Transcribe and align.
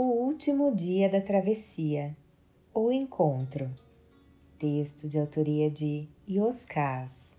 O 0.00 0.12
último 0.12 0.72
dia 0.72 1.08
da 1.08 1.20
travessia. 1.20 2.16
O 2.72 2.92
encontro. 2.92 3.68
Texto 4.56 5.08
de 5.08 5.18
autoria 5.18 5.68
de 5.68 6.06
Yoskaz. 6.30 7.36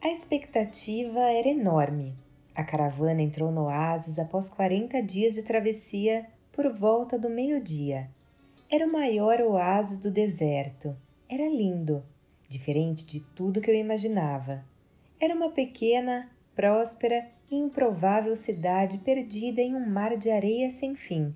A 0.00 0.08
expectativa 0.08 1.20
era 1.20 1.48
enorme. 1.48 2.14
A 2.54 2.64
caravana 2.64 3.20
entrou 3.20 3.52
no 3.52 3.64
oásis 3.64 4.18
após 4.18 4.48
40 4.48 5.02
dias 5.02 5.34
de 5.34 5.42
travessia 5.42 6.26
por 6.50 6.66
volta 6.72 7.18
do 7.18 7.28
meio-dia. 7.28 8.08
Era 8.70 8.86
o 8.86 8.90
maior 8.90 9.38
oásis 9.42 9.98
do 9.98 10.10
deserto. 10.10 10.96
Era 11.28 11.46
lindo, 11.46 12.02
diferente 12.48 13.06
de 13.06 13.20
tudo 13.20 13.60
que 13.60 13.70
eu 13.70 13.74
imaginava. 13.74 14.64
Era 15.20 15.34
uma 15.34 15.50
pequena, 15.50 16.30
próspera 16.54 17.26
e 17.50 17.56
improvável 17.56 18.34
cidade 18.36 18.98
perdida 18.98 19.60
em 19.60 19.74
um 19.74 19.86
mar 19.86 20.16
de 20.16 20.30
areia 20.30 20.70
sem 20.70 20.94
fim. 20.94 21.34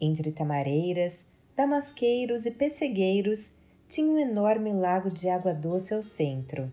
Entre 0.00 0.30
tamareiras, 0.32 1.24
damasqueiros 1.56 2.46
e 2.46 2.50
pessegueiros, 2.50 3.52
tinha 3.88 4.10
um 4.10 4.18
enorme 4.18 4.72
lago 4.72 5.10
de 5.10 5.28
água 5.28 5.54
doce 5.54 5.94
ao 5.94 6.02
centro. 6.02 6.70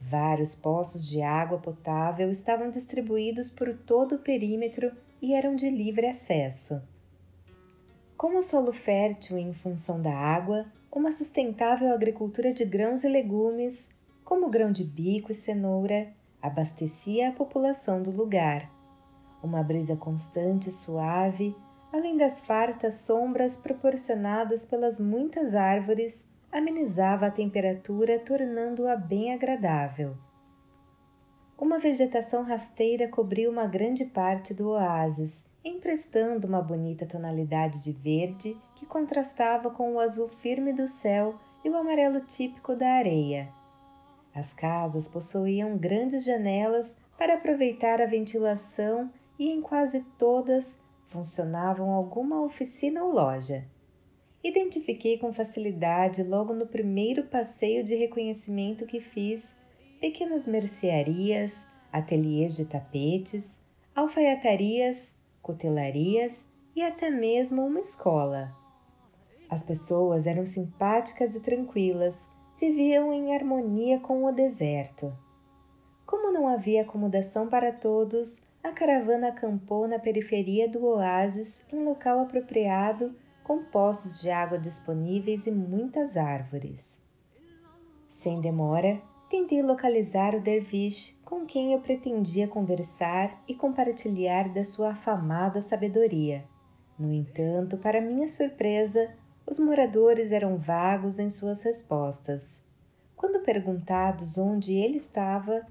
Vários 0.00 0.54
poços 0.54 1.08
de 1.08 1.22
água 1.22 1.58
potável 1.58 2.30
estavam 2.30 2.70
distribuídos 2.70 3.50
por 3.50 3.76
todo 3.76 4.16
o 4.16 4.18
perímetro 4.18 4.92
e 5.20 5.34
eram 5.34 5.54
de 5.56 5.68
livre 5.68 6.06
acesso. 6.06 6.82
Com 8.16 8.36
o 8.36 8.42
solo 8.42 8.72
fértil 8.72 9.36
em 9.36 9.52
função 9.52 10.00
da 10.00 10.14
água, 10.14 10.66
uma 10.96 11.12
sustentável 11.12 11.92
agricultura 11.92 12.54
de 12.54 12.64
grãos 12.64 13.04
e 13.04 13.08
legumes, 13.08 13.90
como 14.24 14.48
grão 14.48 14.72
de 14.72 14.82
bico 14.82 15.30
e 15.30 15.34
cenoura, 15.34 16.08
abastecia 16.42 17.30
a 17.30 17.32
população 17.32 18.02
do 18.02 18.10
lugar. 18.10 18.70
Uma 19.42 19.62
brisa 19.62 19.96
constante 19.96 20.68
e 20.68 20.72
suave, 20.72 21.56
além 21.92 22.16
das 22.16 22.40
fartas 22.40 22.94
sombras 22.94 23.56
proporcionadas 23.56 24.64
pelas 24.64 25.00
muitas 25.00 25.54
árvores, 25.54 26.28
amenizava 26.50 27.26
a 27.26 27.30
temperatura, 27.30 28.18
tornando-a 28.18 28.96
bem 28.96 29.32
agradável. 29.32 30.16
Uma 31.58 31.78
vegetação 31.78 32.42
rasteira 32.42 33.08
cobriu 33.08 33.50
uma 33.50 33.66
grande 33.66 34.04
parte 34.04 34.52
do 34.52 34.70
oásis, 34.70 35.44
emprestando 35.64 36.46
uma 36.46 36.60
bonita 36.60 37.06
tonalidade 37.06 37.82
de 37.82 37.92
verde 37.92 38.56
que 38.74 38.84
contrastava 38.84 39.70
com 39.70 39.94
o 39.94 39.98
azul 39.98 40.28
firme 40.28 40.72
do 40.72 40.86
céu 40.86 41.34
e 41.64 41.70
o 41.70 41.76
amarelo 41.76 42.20
típico 42.20 42.76
da 42.76 42.88
areia. 42.88 43.48
As 44.36 44.52
casas 44.52 45.08
possuíam 45.08 45.78
grandes 45.78 46.22
janelas 46.22 46.94
para 47.16 47.36
aproveitar 47.36 48.02
a 48.02 48.06
ventilação 48.06 49.10
e 49.38 49.48
em 49.48 49.62
quase 49.62 50.04
todas 50.18 50.78
funcionavam 51.08 51.90
alguma 51.90 52.42
oficina 52.42 53.02
ou 53.02 53.14
loja. 53.14 53.64
Identifiquei 54.44 55.16
com 55.16 55.32
facilidade, 55.32 56.22
logo 56.22 56.52
no 56.52 56.66
primeiro 56.66 57.24
passeio 57.24 57.82
de 57.82 57.94
reconhecimento 57.94 58.84
que 58.84 59.00
fiz, 59.00 59.56
pequenas 59.98 60.46
mercearias, 60.46 61.64
ateliês 61.90 62.54
de 62.54 62.66
tapetes, 62.66 63.64
alfaiatarias, 63.94 65.14
cotelarias 65.40 66.46
e 66.74 66.82
até 66.82 67.08
mesmo 67.08 67.64
uma 67.64 67.80
escola. 67.80 68.54
As 69.48 69.62
pessoas 69.62 70.26
eram 70.26 70.44
simpáticas 70.44 71.34
e 71.34 71.40
tranquilas, 71.40 72.26
viviam 72.60 73.12
em 73.12 73.34
harmonia 73.34 74.00
com 74.00 74.24
o 74.24 74.32
deserto. 74.32 75.12
Como 76.06 76.32
não 76.32 76.48
havia 76.48 76.82
acomodação 76.82 77.48
para 77.48 77.72
todos, 77.72 78.46
a 78.62 78.72
caravana 78.72 79.28
acampou 79.28 79.86
na 79.86 79.98
periferia 79.98 80.68
do 80.68 80.84
oásis 80.84 81.64
em 81.72 81.84
local 81.84 82.20
apropriado, 82.20 83.14
com 83.44 83.62
poços 83.64 84.20
de 84.20 84.30
água 84.30 84.58
disponíveis 84.58 85.46
e 85.46 85.52
muitas 85.52 86.16
árvores. 86.16 87.00
Sem 88.08 88.40
demora, 88.40 89.00
tentei 89.28 89.62
localizar 89.62 90.34
o 90.34 90.40
derviche 90.40 91.14
com 91.24 91.44
quem 91.44 91.72
eu 91.72 91.80
pretendia 91.80 92.48
conversar 92.48 93.42
e 93.46 93.54
compartilhar 93.54 94.48
da 94.48 94.64
sua 94.64 94.90
afamada 94.90 95.60
sabedoria. 95.60 96.44
No 96.98 97.12
entanto, 97.12 97.76
para 97.76 98.00
minha 98.00 98.26
surpresa, 98.26 99.14
os 99.48 99.60
moradores 99.60 100.32
eram 100.32 100.56
vagos 100.56 101.20
em 101.20 101.30
suas 101.30 101.62
respostas. 101.62 102.60
Quando 103.14 103.44
perguntados 103.44 104.36
onde 104.36 104.74
ele 104.74 104.96
estava, 104.96 105.64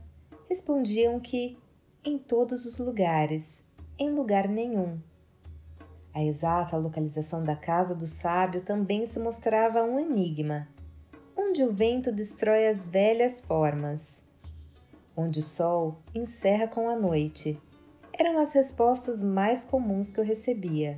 respondiam 0.47 1.19
que 1.19 1.57
em 2.03 2.17
todos 2.17 2.65
os 2.65 2.77
lugares, 2.77 3.63
em 3.99 4.11
lugar 4.11 4.47
nenhum. 4.47 4.97
A 6.13 6.23
exata 6.23 6.77
localização 6.77 7.43
da 7.43 7.55
casa 7.55 7.93
do 7.93 8.07
sábio 8.07 8.61
também 8.61 9.05
se 9.05 9.19
mostrava 9.19 9.83
um 9.83 9.99
enigma. 9.99 10.67
Onde 11.35 11.61
o 11.61 11.73
vento 11.73 12.13
destrói 12.13 12.67
as 12.67 12.87
velhas 12.87 13.41
formas? 13.41 14.23
Onde 15.17 15.39
o 15.39 15.43
sol 15.43 15.97
encerra 16.13 16.67
com 16.67 16.87
a 16.87 16.95
noite? 16.95 17.59
Eram 18.17 18.39
as 18.39 18.53
respostas 18.53 19.21
mais 19.21 19.65
comuns 19.65 20.11
que 20.11 20.19
eu 20.19 20.23
recebia. 20.23 20.97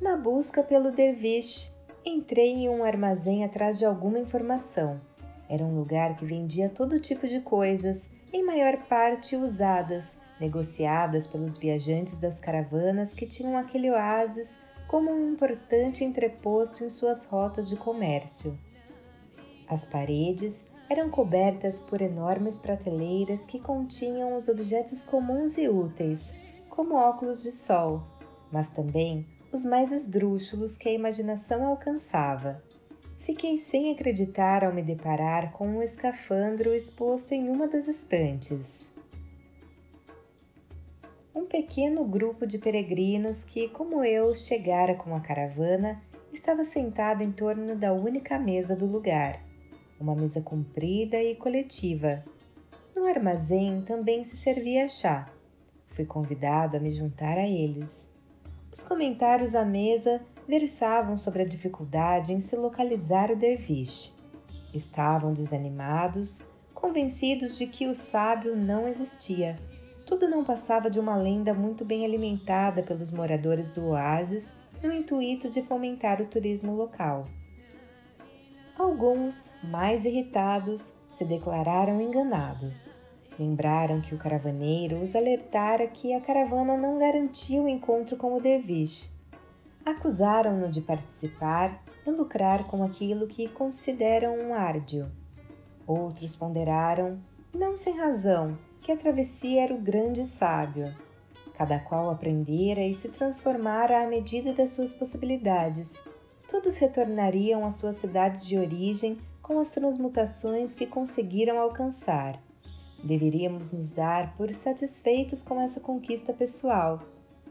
Na 0.00 0.16
busca 0.16 0.62
pelo 0.62 0.92
derviche, 0.92 1.70
entrei 2.04 2.52
em 2.52 2.68
um 2.68 2.84
armazém 2.84 3.44
atrás 3.44 3.80
de 3.80 3.84
alguma 3.84 4.20
informação. 4.20 5.00
Era 5.48 5.64
um 5.64 5.76
lugar 5.76 6.16
que 6.16 6.24
vendia 6.24 6.68
todo 6.68 7.00
tipo 7.00 7.26
de 7.26 7.40
coisas, 7.40 8.08
em 8.32 8.44
maior 8.44 8.76
parte 8.86 9.34
usadas, 9.34 10.16
negociadas 10.38 11.26
pelos 11.26 11.58
viajantes 11.58 12.16
das 12.16 12.38
caravanas 12.38 13.12
que 13.12 13.26
tinham 13.26 13.58
aquele 13.58 13.90
oásis 13.90 14.56
como 14.86 15.10
um 15.10 15.32
importante 15.32 16.04
entreposto 16.04 16.84
em 16.84 16.88
suas 16.88 17.26
rotas 17.26 17.68
de 17.68 17.74
comércio. 17.74 18.56
As 19.66 19.84
paredes 19.84 20.68
eram 20.88 21.10
cobertas 21.10 21.80
por 21.80 22.00
enormes 22.00 22.56
prateleiras 22.56 23.46
que 23.46 23.58
continham 23.58 24.36
os 24.36 24.48
objetos 24.48 25.04
comuns 25.04 25.58
e 25.58 25.68
úteis, 25.68 26.32
como 26.70 26.94
óculos 26.94 27.42
de 27.42 27.50
sol, 27.50 28.00
mas 28.52 28.70
também 28.70 29.26
os 29.52 29.64
mais 29.64 29.90
esdrúxulos 29.92 30.76
que 30.76 30.88
a 30.88 30.92
imaginação 30.92 31.66
alcançava. 31.66 32.62
Fiquei 33.20 33.58
sem 33.58 33.92
acreditar 33.92 34.64
ao 34.64 34.72
me 34.72 34.82
deparar 34.82 35.52
com 35.52 35.66
um 35.66 35.82
escafandro 35.82 36.74
exposto 36.74 37.32
em 37.32 37.48
uma 37.48 37.68
das 37.68 37.88
estantes. 37.88 38.88
Um 41.34 41.46
pequeno 41.46 42.04
grupo 42.04 42.46
de 42.46 42.58
peregrinos 42.58 43.44
que, 43.44 43.68
como 43.68 44.04
eu, 44.04 44.34
chegara 44.34 44.94
com 44.94 45.14
a 45.14 45.20
caravana, 45.20 46.00
estava 46.32 46.64
sentado 46.64 47.22
em 47.22 47.30
torno 47.30 47.76
da 47.76 47.92
única 47.92 48.38
mesa 48.38 48.74
do 48.74 48.86
lugar, 48.86 49.38
uma 50.00 50.14
mesa 50.14 50.40
comprida 50.40 51.22
e 51.22 51.34
coletiva. 51.34 52.24
No 52.94 53.06
armazém 53.06 53.82
também 53.82 54.24
se 54.24 54.36
servia 54.36 54.88
chá. 54.88 55.30
Fui 55.88 56.04
convidado 56.04 56.76
a 56.76 56.80
me 56.80 56.90
juntar 56.90 57.38
a 57.38 57.46
eles. 57.46 58.08
Os 58.70 58.82
comentários 58.82 59.54
à 59.54 59.64
mesa 59.64 60.20
versavam 60.46 61.16
sobre 61.16 61.42
a 61.42 61.46
dificuldade 61.46 62.32
em 62.32 62.40
se 62.40 62.54
localizar 62.54 63.30
o 63.30 63.36
derviche. 63.36 64.12
Estavam 64.74 65.32
desanimados, 65.32 66.40
convencidos 66.74 67.56
de 67.56 67.66
que 67.66 67.86
o 67.86 67.94
sábio 67.94 68.54
não 68.54 68.86
existia. 68.86 69.58
Tudo 70.06 70.28
não 70.28 70.44
passava 70.44 70.90
de 70.90 71.00
uma 71.00 71.16
lenda 71.16 71.54
muito 71.54 71.84
bem 71.84 72.04
alimentada 72.04 72.82
pelos 72.82 73.10
moradores 73.10 73.72
do 73.72 73.88
oásis 73.88 74.54
no 74.82 74.92
intuito 74.92 75.50
de 75.50 75.62
fomentar 75.62 76.20
o 76.20 76.26
turismo 76.26 76.74
local. 76.74 77.24
Alguns, 78.78 79.50
mais 79.64 80.04
irritados, 80.04 80.92
se 81.08 81.24
declararam 81.24 82.00
enganados. 82.00 83.07
Lembraram 83.38 84.00
que 84.00 84.14
o 84.14 84.18
caravaneiro 84.18 85.00
os 85.00 85.14
alertara 85.14 85.86
que 85.86 86.12
a 86.12 86.20
caravana 86.20 86.76
não 86.76 86.98
garantia 86.98 87.62
o 87.62 87.68
encontro 87.68 88.16
com 88.16 88.36
o 88.36 88.40
derviche. 88.40 89.08
Acusaram-no 89.86 90.68
de 90.68 90.80
participar 90.80 91.80
e 92.04 92.10
lucrar 92.10 92.66
com 92.66 92.82
aquilo 92.82 93.28
que 93.28 93.48
consideram 93.48 94.36
um 94.36 94.52
árdio. 94.52 95.08
Outros 95.86 96.34
ponderaram, 96.34 97.18
não 97.54 97.76
sem 97.76 97.96
razão, 97.96 98.58
que 98.82 98.90
a 98.90 98.96
travessia 98.96 99.62
era 99.62 99.74
o 99.74 99.78
grande 99.78 100.24
sábio. 100.24 100.92
Cada 101.54 101.78
qual 101.78 102.10
aprendera 102.10 102.80
e 102.80 102.92
se 102.92 103.08
transformara 103.08 104.02
à 104.02 104.06
medida 104.08 104.52
das 104.52 104.70
suas 104.70 104.92
possibilidades. 104.92 106.02
Todos 106.50 106.76
retornariam 106.76 107.64
às 107.64 107.74
suas 107.74 107.96
cidades 107.96 108.44
de 108.44 108.58
origem 108.58 109.16
com 109.40 109.60
as 109.60 109.70
transmutações 109.70 110.74
que 110.74 110.86
conseguiram 110.86 111.58
alcançar. 111.58 112.38
Deveríamos 113.02 113.70
nos 113.70 113.92
dar 113.92 114.36
por 114.36 114.52
satisfeitos 114.52 115.42
com 115.42 115.60
essa 115.60 115.80
conquista 115.80 116.32
pessoal. 116.32 117.00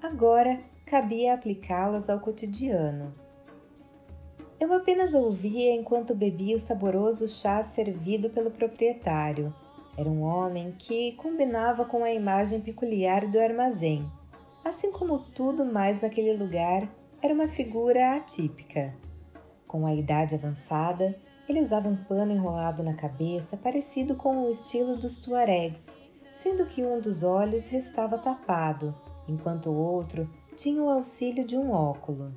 Agora 0.02 0.60
cabia 0.86 1.34
aplicá-las 1.34 2.10
ao 2.10 2.20
cotidiano. 2.20 3.12
Eu 4.60 4.74
apenas 4.74 5.14
ouvia 5.14 5.74
enquanto 5.74 6.16
bebia 6.16 6.56
o 6.56 6.60
saboroso 6.60 7.28
chá 7.28 7.62
servido 7.62 8.30
pelo 8.30 8.50
proprietário. 8.50 9.54
Era 9.98 10.10
um 10.10 10.22
homem 10.22 10.74
que 10.78 11.14
combinava 11.14 11.86
com 11.86 12.04
a 12.04 12.12
imagem 12.12 12.62
peculiar 12.62 13.28
do 13.28 13.40
armazém. 13.40 14.06
assim 14.66 14.92
como 14.92 15.20
tudo 15.20 15.64
mais 15.64 16.02
naquele 16.02 16.34
lugar, 16.36 16.88
era 17.22 17.34
uma 17.34 17.48
figura 17.48 18.18
atípica. 18.18 18.94
Com 19.68 19.86
a 19.86 19.94
idade 19.94 20.36
avançada, 20.36 21.16
ele 21.48 21.62
usava 21.62 21.88
um 21.88 21.96
pano 21.96 22.34
enrolado 22.34 22.84
na 22.84 22.94
cabeça 22.94 23.56
parecido 23.56 24.16
com 24.16 24.44
o 24.44 24.52
estilo 24.52 24.98
dos 24.98 25.18
tuaregs, 25.18 25.88
sendo 26.36 26.66
que 26.66 26.84
um 26.84 27.00
dos 27.00 27.24
olhos 27.24 27.68
restava 27.68 28.18
tapado, 28.18 28.94
enquanto 29.28 29.70
o 29.70 29.76
outro 29.76 30.28
tinha 30.56 30.82
o 30.82 30.90
auxílio 30.90 31.46
de 31.46 31.58
um 31.58 31.72
óculo. 31.72 32.32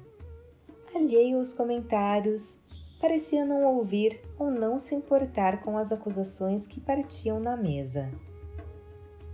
Alheio 0.94 1.38
aos 1.38 1.52
comentários, 1.52 2.56
parecia 3.00 3.44
não 3.44 3.64
ouvir 3.64 4.20
ou 4.38 4.50
não 4.50 4.78
se 4.78 4.94
importar 4.94 5.62
com 5.62 5.78
as 5.78 5.90
acusações 5.90 6.66
que 6.66 6.80
partiam 6.80 7.40
na 7.40 7.56
mesa. 7.56 8.08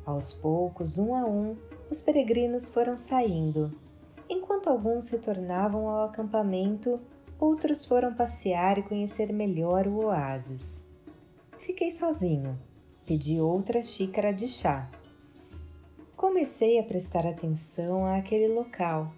Aos 0.05 0.33
poucos, 0.33 0.99
um 0.99 1.15
a 1.15 1.25
um, 1.27 1.57
os 1.91 2.01
peregrinos 2.01 2.71
foram 2.71 2.97
saindo. 2.97 3.73
Enquanto 4.29 4.69
alguns 4.69 5.09
retornavam 5.09 5.89
ao 5.89 6.07
acampamento, 6.07 7.01
outros 7.39 7.85
foram 7.85 8.15
passear 8.15 8.79
e 8.79 8.83
conhecer 8.83 9.33
melhor 9.33 9.87
o 9.87 10.07
oásis. 10.07 10.83
Fiquei 11.59 11.91
sozinho. 11.91 12.59
Pedi 13.05 13.41
outra 13.41 13.83
xícara 13.83 14.33
de 14.33 14.49
chá. 14.49 14.91
Comecei 16.17 16.79
a 16.79 16.83
prestar 16.83 17.27
atenção 17.27 18.07
àquele 18.07 18.49
local. 18.49 19.13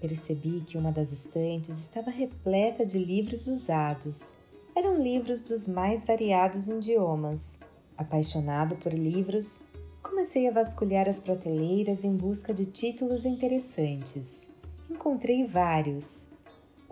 Percebi 0.00 0.60
que 0.60 0.76
uma 0.76 0.92
das 0.92 1.12
estantes 1.12 1.78
estava 1.78 2.10
repleta 2.10 2.84
de 2.84 2.98
livros 2.98 3.46
usados. 3.46 4.30
Eram 4.74 5.02
livros 5.02 5.48
dos 5.48 5.66
mais 5.66 6.04
variados 6.04 6.68
idiomas. 6.68 7.58
Apaixonado 7.96 8.76
por 8.76 8.92
livros, 8.92 9.62
comecei 10.02 10.48
a 10.48 10.52
vasculhar 10.52 11.08
as 11.08 11.20
prateleiras 11.20 12.04
em 12.04 12.16
busca 12.16 12.52
de 12.52 12.66
títulos 12.66 13.24
interessantes. 13.24 14.48
Encontrei 14.90 15.46
vários. 15.46 16.24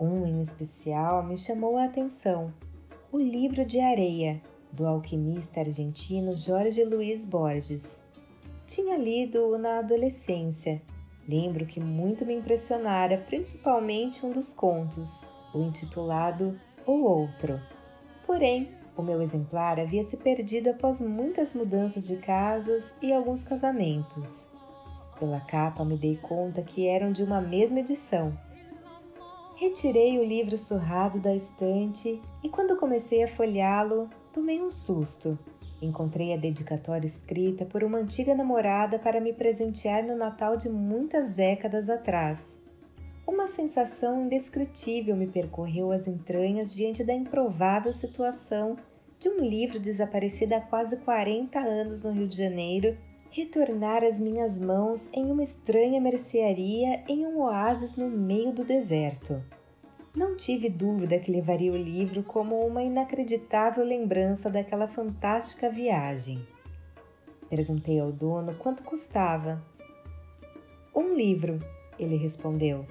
Um 0.01 0.25
em 0.25 0.41
especial 0.41 1.21
me 1.23 1.37
chamou 1.37 1.77
a 1.77 1.85
atenção: 1.85 2.51
o 3.11 3.19
livro 3.19 3.63
de 3.63 3.79
areia, 3.79 4.41
do 4.71 4.87
alquimista 4.87 5.59
argentino 5.59 6.35
Jorge 6.35 6.83
Luiz 6.83 7.23
Borges. 7.23 8.01
Tinha 8.65 8.97
lido-o 8.97 9.59
na 9.59 9.77
adolescência. 9.77 10.81
Lembro 11.29 11.67
que 11.67 11.79
muito 11.79 12.25
me 12.25 12.33
impressionara, 12.33 13.19
principalmente 13.27 14.25
um 14.25 14.31
dos 14.31 14.51
contos, 14.51 15.21
o 15.53 15.59
intitulado 15.59 16.59
O 16.87 17.03
Outro. 17.03 17.61
Porém, 18.25 18.69
o 18.97 19.03
meu 19.03 19.21
exemplar 19.21 19.79
havia 19.79 20.03
se 20.03 20.17
perdido 20.17 20.71
após 20.71 20.99
muitas 20.99 21.53
mudanças 21.53 22.07
de 22.07 22.17
casas 22.17 22.91
e 23.03 23.13
alguns 23.13 23.43
casamentos. 23.43 24.47
Pela 25.19 25.41
capa 25.41 25.85
me 25.85 25.95
dei 25.95 26.17
conta 26.17 26.63
que 26.63 26.87
eram 26.87 27.11
de 27.11 27.21
uma 27.21 27.39
mesma 27.39 27.81
edição. 27.81 28.35
Retirei 29.61 30.17
o 30.17 30.23
livro 30.23 30.57
surrado 30.57 31.19
da 31.19 31.35
estante 31.35 32.19
e, 32.43 32.49
quando 32.49 32.77
comecei 32.77 33.23
a 33.23 33.27
folheá-lo, 33.27 34.09
tomei 34.33 34.59
um 34.59 34.71
susto 34.71 35.37
Encontrei 35.79 36.33
a 36.33 36.37
dedicatória 36.37 37.05
escrita 37.05 37.63
por 37.63 37.83
uma 37.83 37.99
antiga 37.99 38.33
namorada 38.33 38.97
para 38.97 39.21
me 39.21 39.31
presentear 39.33 40.03
no 40.03 40.15
Natal 40.15 40.57
de 40.57 40.67
muitas 40.67 41.31
décadas 41.31 41.89
atrás. 41.89 42.59
Uma 43.27 43.47
sensação 43.47 44.25
indescritível 44.25 45.15
me 45.15 45.27
percorreu 45.27 45.91
as 45.91 46.07
entranhas 46.07 46.73
diante 46.73 47.03
da 47.03 47.13
improvável 47.13 47.93
situação 47.93 48.77
de 49.19 49.29
um 49.29 49.45
livro 49.45 49.79
desaparecido 49.79 50.55
há 50.55 50.61
quase 50.61 50.97
40 50.97 51.59
anos 51.59 52.01
no 52.01 52.11
Rio 52.11 52.27
de 52.27 52.35
Janeiro 52.35 52.97
retornar 53.31 54.03
às 54.03 54.19
minhas 54.19 54.59
mãos 54.59 55.09
em 55.13 55.31
uma 55.31 55.41
estranha 55.41 56.01
mercearia 56.01 57.01
em 57.07 57.25
um 57.25 57.39
oásis 57.39 57.95
no 57.95 58.09
meio 58.09 58.51
do 58.51 58.65
deserto. 58.65 59.41
Não 60.13 60.35
tive 60.35 60.69
dúvida 60.69 61.17
que 61.17 61.31
levaria 61.31 61.71
o 61.71 61.77
livro 61.77 62.21
como 62.23 62.57
uma 62.57 62.83
inacreditável 62.83 63.85
lembrança 63.85 64.49
daquela 64.49 64.85
fantástica 64.85 65.69
viagem. 65.69 66.45
Perguntei 67.49 68.01
ao 68.01 68.11
dono 68.11 68.53
quanto 68.55 68.83
custava. 68.83 69.63
Um 70.93 71.15
livro, 71.15 71.57
ele 71.97 72.17
respondeu. 72.17 72.85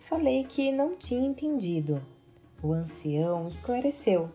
Falei 0.00 0.44
que 0.44 0.70
não 0.70 0.94
tinha 0.96 1.26
entendido. 1.26 2.02
O 2.62 2.74
ancião 2.74 3.48
esclareceu. 3.48 4.28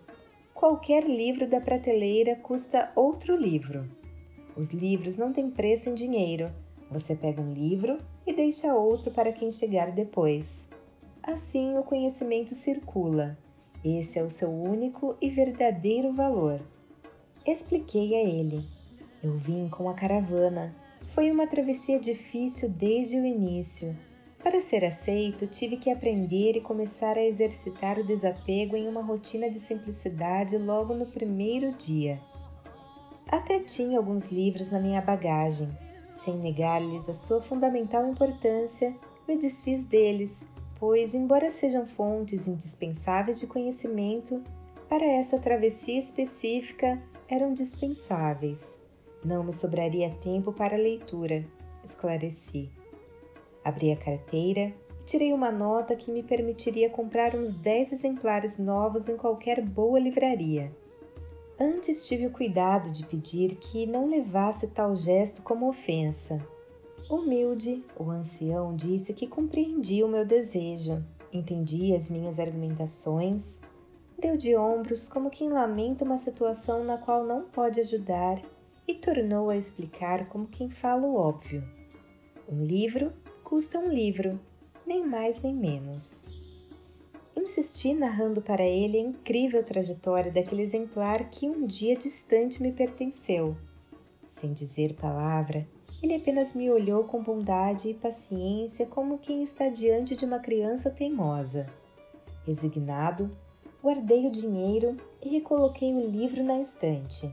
Qualquer 0.56 1.04
livro 1.04 1.48
da 1.48 1.62
prateleira 1.62 2.36
custa 2.38 2.92
outro 2.96 3.36
livro. 3.36 3.88
Os 4.56 4.72
livros 4.72 5.18
não 5.18 5.34
têm 5.34 5.52
preço 5.52 5.90
em 5.90 5.96
dinheiro. 5.96 6.50
Você 6.90 7.14
pega 7.14 7.42
um 7.42 7.54
livro 7.54 7.98
e 8.26 8.34
deixa 8.34 8.74
outro 8.74 9.12
para 9.12 9.34
quem 9.34 9.52
chegar 9.52 9.92
depois. 9.92 10.66
Assim 11.22 11.78
o 11.78 11.84
conhecimento 11.84 12.56
circula. 12.56 13.38
Esse 13.84 14.18
é 14.18 14.24
o 14.24 14.30
seu 14.30 14.50
único 14.50 15.18
e 15.22 15.30
verdadeiro 15.30 16.14
valor. 16.14 16.62
Expliquei 17.46 18.16
a 18.16 18.24
ele. 18.24 18.66
Eu 19.22 19.38
vim 19.38 19.68
com 19.68 19.90
a 19.90 19.94
caravana. 19.94 20.74
Foi 21.14 21.30
uma 21.30 21.48
travessia 21.48 22.00
difícil 22.00 22.70
desde 22.70 23.20
o 23.20 23.26
início. 23.26 23.96
Para 24.42 24.62
ser 24.62 24.86
aceito, 24.86 25.48
tive 25.48 25.76
que 25.78 25.90
aprender 25.90 26.56
e 26.56 26.62
começar 26.62 27.18
a 27.18 27.26
exercitar 27.26 28.00
o 28.00 28.06
desapego 28.06 28.78
em 28.78 28.88
uma 28.88 29.02
rotina 29.02 29.50
de 29.50 29.60
simplicidade 29.60 30.58
logo 30.58 30.94
no 30.94 31.08
primeiro 31.08 31.72
dia. 31.74 32.20
Até 33.32 33.60
tinha 33.60 33.98
alguns 33.98 34.32
livros 34.32 34.70
na 34.70 34.80
minha 34.80 35.02
bagagem. 35.02 35.70
Sem 36.12 36.38
negar-lhes 36.38 37.10
a 37.10 37.14
sua 37.14 37.42
fundamental 37.42 38.08
importância, 38.08 38.96
me 39.28 39.38
desfiz 39.38 39.86
deles 39.86 40.46
pois, 40.80 41.16
embora 41.16 41.50
sejam 41.50 41.86
fontes 41.86 42.48
indispensáveis 42.48 43.40
de 43.40 43.48
conhecimento, 43.48 44.44
para 44.88 45.06
essa 45.06 45.40
travessia 45.40 45.98
específica 45.98 47.02
eram 47.28 47.54
dispensáveis. 47.54 48.80
Não 49.24 49.44
me 49.44 49.52
sobraria 49.52 50.12
tempo 50.22 50.54
para 50.54 50.76
a 50.76 50.80
leitura, 50.80 51.44
esclareci. 51.84 52.70
Abri 53.64 53.92
a 53.92 53.98
carteira 53.98 54.72
e 55.02 55.06
tirei 55.06 55.34
uma 55.34 55.52
nota 55.52 55.96
que 55.96 56.12
me 56.12 56.22
permitiria 56.22 56.90
comprar 56.90 57.36
uns 57.36 57.54
10 57.54 57.94
exemplares 57.94 58.60
novos 58.60 59.10
em 59.10 59.18
qualquer 59.18 59.62
boa 59.62 59.98
livraria. 59.98 60.72
Antes 61.60 62.08
tive 62.08 62.28
o 62.28 62.32
cuidado 62.32 62.92
de 62.92 63.06
pedir 63.06 63.56
que 63.56 63.86
não 63.86 64.10
levasse 64.10 64.68
tal 64.68 64.96
gesto 64.96 65.42
como 65.42 65.70
ofensa 65.70 66.40
Humilde, 67.08 67.84
o 67.96 68.10
ancião 68.10 68.76
disse 68.76 69.14
que 69.14 69.28
compreendia 69.28 70.04
o 70.04 70.10
meu 70.10 70.26
desejo, 70.26 71.04
entendia 71.32 71.96
as 71.96 72.10
minhas 72.10 72.40
argumentações, 72.40 73.60
deu 74.18 74.36
de 74.36 74.56
ombros 74.56 75.08
como 75.08 75.30
quem 75.30 75.50
lamenta 75.50 76.04
uma 76.04 76.18
situação 76.18 76.84
na 76.84 76.98
qual 76.98 77.24
não 77.24 77.44
pode 77.44 77.80
ajudar 77.80 78.42
e 78.88 78.96
tornou 78.96 79.52
a 79.52 79.58
explicar 79.58 80.28
como 80.30 80.48
quem 80.48 80.68
fala 80.68 81.06
o 81.06 81.16
óbvio. 81.16 81.62
Um 82.50 82.66
livro 82.66 83.14
custa 83.44 83.78
um 83.78 83.88
livro, 83.88 84.40
nem 84.84 85.06
mais 85.06 85.40
nem 85.44 85.54
menos. 85.54 86.24
Insisti 87.36 87.94
narrando 87.94 88.42
para 88.42 88.64
ele 88.66 88.98
a 88.98 89.02
incrível 89.02 89.64
trajetória 89.64 90.32
daquele 90.32 90.62
exemplar 90.62 91.30
que 91.30 91.48
um 91.48 91.68
dia 91.68 91.96
distante 91.96 92.62
me 92.62 92.72
pertenceu. 92.72 93.56
Sem 94.30 94.54
dizer 94.54 94.96
palavra, 94.96 95.68
ele 96.02 96.16
apenas 96.16 96.54
me 96.54 96.70
olhou 96.70 97.04
com 97.04 97.22
bondade 97.22 97.90
e 97.90 97.94
paciência, 97.94 98.86
como 98.86 99.18
quem 99.18 99.44
está 99.44 99.70
diante 99.70 100.16
de 100.16 100.26
uma 100.26 100.40
criança 100.40 100.90
teimosa. 100.90 101.66
Resignado, 102.46 103.36
guardei 103.82 104.28
o 104.28 104.32
dinheiro 104.32 104.96
e 105.24 105.30
recoloquei 105.30 105.94
o 105.94 106.10
livro 106.10 106.44
na 106.44 106.60
estante. 106.60 107.32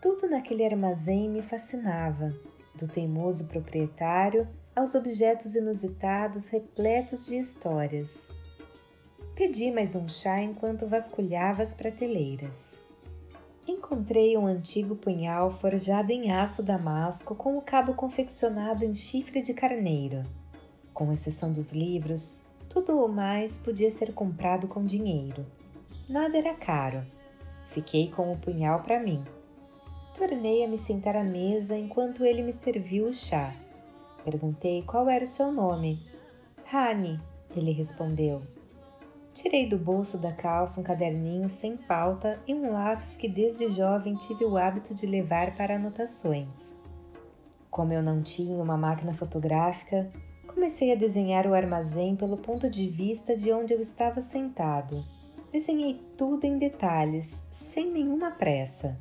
Tudo 0.00 0.28
naquele 0.28 0.64
armazém 0.64 1.28
me 1.28 1.42
fascinava, 1.42 2.28
do 2.74 2.86
teimoso 2.86 3.48
proprietário 3.48 4.46
aos 4.74 4.94
objetos 4.94 5.54
inusitados 5.54 6.46
repletos 6.46 7.26
de 7.26 7.38
histórias. 7.38 8.37
Pedi 9.38 9.70
mais 9.70 9.94
um 9.94 10.08
chá 10.08 10.42
enquanto 10.42 10.88
vasculhava 10.88 11.62
as 11.62 11.72
prateleiras. 11.72 12.76
Encontrei 13.68 14.36
um 14.36 14.44
antigo 14.44 14.96
punhal 14.96 15.52
forjado 15.52 16.10
em 16.10 16.32
aço 16.32 16.60
damasco 16.60 17.36
com 17.36 17.56
o 17.56 17.62
cabo 17.62 17.94
confeccionado 17.94 18.84
em 18.84 18.96
chifre 18.96 19.40
de 19.40 19.54
carneiro. 19.54 20.24
Com 20.92 21.12
exceção 21.12 21.52
dos 21.52 21.70
livros, 21.70 22.36
tudo 22.68 22.98
o 22.98 23.06
mais 23.08 23.56
podia 23.56 23.92
ser 23.92 24.12
comprado 24.12 24.66
com 24.66 24.84
dinheiro. 24.84 25.46
Nada 26.08 26.36
era 26.36 26.54
caro. 26.54 27.06
Fiquei 27.68 28.10
com 28.10 28.32
o 28.32 28.38
punhal 28.38 28.82
para 28.82 28.98
mim. 28.98 29.22
Tornei 30.16 30.64
a 30.64 30.68
me 30.68 30.76
sentar 30.76 31.14
à 31.14 31.22
mesa 31.22 31.78
enquanto 31.78 32.24
ele 32.24 32.42
me 32.42 32.52
serviu 32.52 33.06
o 33.06 33.14
chá. 33.14 33.54
Perguntei 34.24 34.82
qual 34.82 35.08
era 35.08 35.22
o 35.22 35.28
seu 35.28 35.52
nome. 35.52 36.04
Rani, 36.64 37.20
ele 37.54 37.70
respondeu. 37.70 38.42
Tirei 39.34 39.68
do 39.68 39.78
bolso 39.78 40.18
da 40.18 40.32
calça 40.32 40.80
um 40.80 40.84
caderninho 40.84 41.48
sem 41.48 41.76
pauta 41.76 42.40
e 42.46 42.54
um 42.54 42.72
lápis 42.72 43.16
que 43.16 43.28
desde 43.28 43.68
jovem 43.68 44.16
tive 44.16 44.44
o 44.44 44.56
hábito 44.56 44.94
de 44.94 45.06
levar 45.06 45.54
para 45.54 45.76
anotações. 45.76 46.74
Como 47.70 47.92
eu 47.92 48.02
não 48.02 48.22
tinha 48.22 48.56
uma 48.56 48.76
máquina 48.76 49.14
fotográfica, 49.14 50.08
comecei 50.46 50.90
a 50.90 50.96
desenhar 50.96 51.46
o 51.46 51.54
armazém 51.54 52.16
pelo 52.16 52.36
ponto 52.36 52.68
de 52.68 52.88
vista 52.88 53.36
de 53.36 53.52
onde 53.52 53.72
eu 53.72 53.80
estava 53.80 54.20
sentado. 54.20 55.04
Desenhei 55.52 56.00
tudo 56.16 56.44
em 56.44 56.58
detalhes, 56.58 57.46
sem 57.50 57.90
nenhuma 57.90 58.32
pressa. 58.32 58.98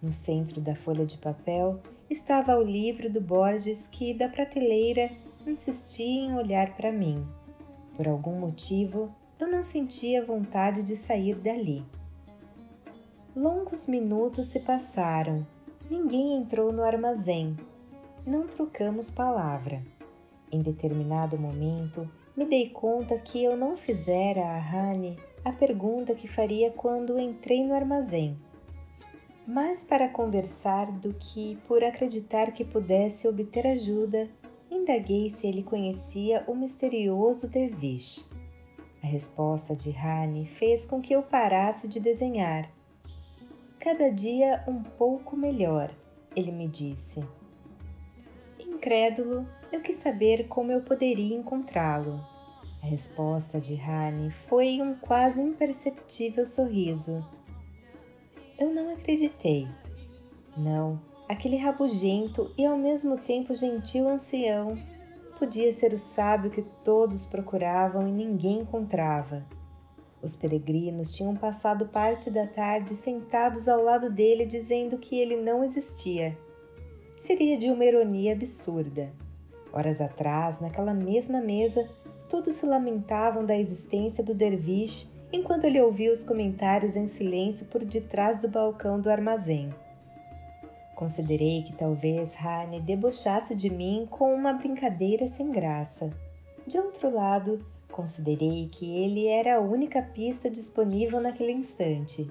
No 0.00 0.12
centro 0.12 0.60
da 0.60 0.76
folha 0.76 1.04
de 1.04 1.18
papel 1.18 1.80
estava 2.08 2.56
o 2.56 2.62
livro 2.62 3.10
do 3.10 3.20
Borges 3.20 3.88
que, 3.88 4.14
da 4.14 4.28
prateleira, 4.28 5.10
insistia 5.46 6.26
em 6.26 6.34
olhar 6.36 6.76
para 6.76 6.92
mim. 6.92 7.26
Por 7.96 8.06
algum 8.06 8.38
motivo, 8.38 9.14
eu 9.38 9.48
não 9.48 9.64
sentia 9.64 10.24
vontade 10.24 10.82
de 10.82 10.96
sair 10.96 11.34
dali. 11.34 11.84
Longos 13.36 13.88
minutos 13.88 14.46
se 14.46 14.60
passaram. 14.60 15.44
Ninguém 15.90 16.36
entrou 16.36 16.72
no 16.72 16.84
armazém. 16.84 17.56
Não 18.24 18.46
trocamos 18.46 19.10
palavra. 19.10 19.82
Em 20.52 20.62
determinado 20.62 21.36
momento, 21.36 22.08
me 22.36 22.44
dei 22.44 22.70
conta 22.70 23.18
que 23.18 23.42
eu 23.42 23.56
não 23.56 23.76
fizera 23.76 24.40
a 24.40 24.58
Rani 24.58 25.18
a 25.44 25.52
pergunta 25.52 26.14
que 26.14 26.28
faria 26.28 26.70
quando 26.70 27.18
entrei 27.18 27.64
no 27.64 27.74
armazém. 27.74 28.36
Mais 29.46 29.84
para 29.84 30.08
conversar 30.08 30.90
do 30.90 31.12
que 31.12 31.58
por 31.68 31.84
acreditar 31.84 32.52
que 32.52 32.64
pudesse 32.64 33.28
obter 33.28 33.66
ajuda, 33.66 34.28
indaguei 34.70 35.28
se 35.28 35.46
ele 35.46 35.62
conhecia 35.62 36.44
o 36.46 36.54
misterioso 36.54 37.48
derviche. 37.48 38.24
A 39.04 39.06
resposta 39.06 39.76
de 39.76 39.90
Rani 39.90 40.46
fez 40.46 40.86
com 40.86 41.02
que 41.02 41.14
eu 41.14 41.22
parasse 41.22 41.86
de 41.86 42.00
desenhar 42.00 42.70
cada 43.78 44.10
dia 44.10 44.64
um 44.66 44.82
pouco 44.82 45.36
melhor, 45.36 45.94
ele 46.34 46.50
me 46.50 46.66
disse. 46.66 47.20
Incrédulo, 48.58 49.46
eu 49.70 49.82
quis 49.82 49.98
saber 49.98 50.48
como 50.48 50.72
eu 50.72 50.80
poderia 50.80 51.36
encontrá-lo. 51.36 52.18
A 52.82 52.86
resposta 52.86 53.60
de 53.60 53.74
Rani 53.74 54.30
foi 54.48 54.80
um 54.80 54.94
quase 54.94 55.42
imperceptível 55.42 56.46
sorriso. 56.46 57.22
Eu 58.58 58.72
não 58.72 58.94
acreditei. 58.94 59.68
Não, 60.56 60.98
aquele 61.28 61.58
rabugento 61.58 62.54
e 62.56 62.64
ao 62.64 62.78
mesmo 62.78 63.18
tempo 63.18 63.54
gentil 63.54 64.08
ancião 64.08 64.78
podia 65.38 65.72
ser 65.72 65.92
o 65.92 65.98
sábio 65.98 66.50
que 66.50 66.62
todos 66.82 67.24
procuravam 67.26 68.08
e 68.08 68.12
ninguém 68.12 68.60
encontrava. 68.60 69.44
Os 70.22 70.34
peregrinos 70.34 71.14
tinham 71.14 71.36
passado 71.36 71.86
parte 71.86 72.30
da 72.30 72.46
tarde 72.46 72.94
sentados 72.94 73.68
ao 73.68 73.82
lado 73.82 74.10
dele 74.10 74.46
dizendo 74.46 74.96
que 74.96 75.18
ele 75.18 75.36
não 75.36 75.62
existia. 75.62 76.36
Seria 77.18 77.58
de 77.58 77.70
uma 77.70 77.84
ironia 77.84 78.32
absurda. 78.32 79.12
Horas 79.72 80.00
atrás, 80.00 80.60
naquela 80.60 80.94
mesma 80.94 81.40
mesa, 81.40 81.88
todos 82.28 82.54
se 82.54 82.64
lamentavam 82.64 83.44
da 83.44 83.56
existência 83.56 84.24
do 84.24 84.34
derviche 84.34 85.08
enquanto 85.32 85.64
ele 85.64 85.80
ouvia 85.80 86.12
os 86.12 86.24
comentários 86.24 86.96
em 86.96 87.06
silêncio 87.06 87.66
por 87.66 87.84
detrás 87.84 88.40
do 88.40 88.48
balcão 88.48 89.00
do 89.00 89.10
armazém. 89.10 89.74
Considerei 90.94 91.62
que 91.62 91.72
talvez 91.72 92.34
Rane 92.34 92.80
debochasse 92.80 93.54
de 93.54 93.70
mim 93.70 94.06
com 94.10 94.34
uma 94.34 94.52
brincadeira 94.52 95.26
sem 95.26 95.50
graça. 95.50 96.10
De 96.66 96.78
outro 96.78 97.12
lado, 97.12 97.60
Considerei 97.94 98.68
que 98.72 98.90
ele 98.90 99.28
era 99.28 99.54
a 99.54 99.60
única 99.60 100.02
pista 100.02 100.50
disponível 100.50 101.20
naquele 101.20 101.52
instante. 101.52 102.28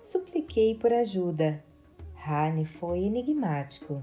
Supliquei 0.00 0.76
por 0.76 0.92
ajuda. 0.92 1.60
Rani 2.14 2.64
foi 2.64 3.00
enigmático. 3.00 4.00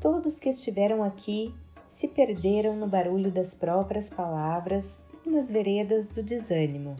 Todos 0.00 0.38
que 0.38 0.48
estiveram 0.48 1.04
aqui 1.04 1.54
se 1.90 2.08
perderam 2.08 2.74
no 2.74 2.88
barulho 2.88 3.30
das 3.30 3.52
próprias 3.52 4.08
palavras 4.08 4.98
e 5.26 5.28
nas 5.28 5.50
veredas 5.50 6.08
do 6.08 6.22
desânimo. 6.22 6.96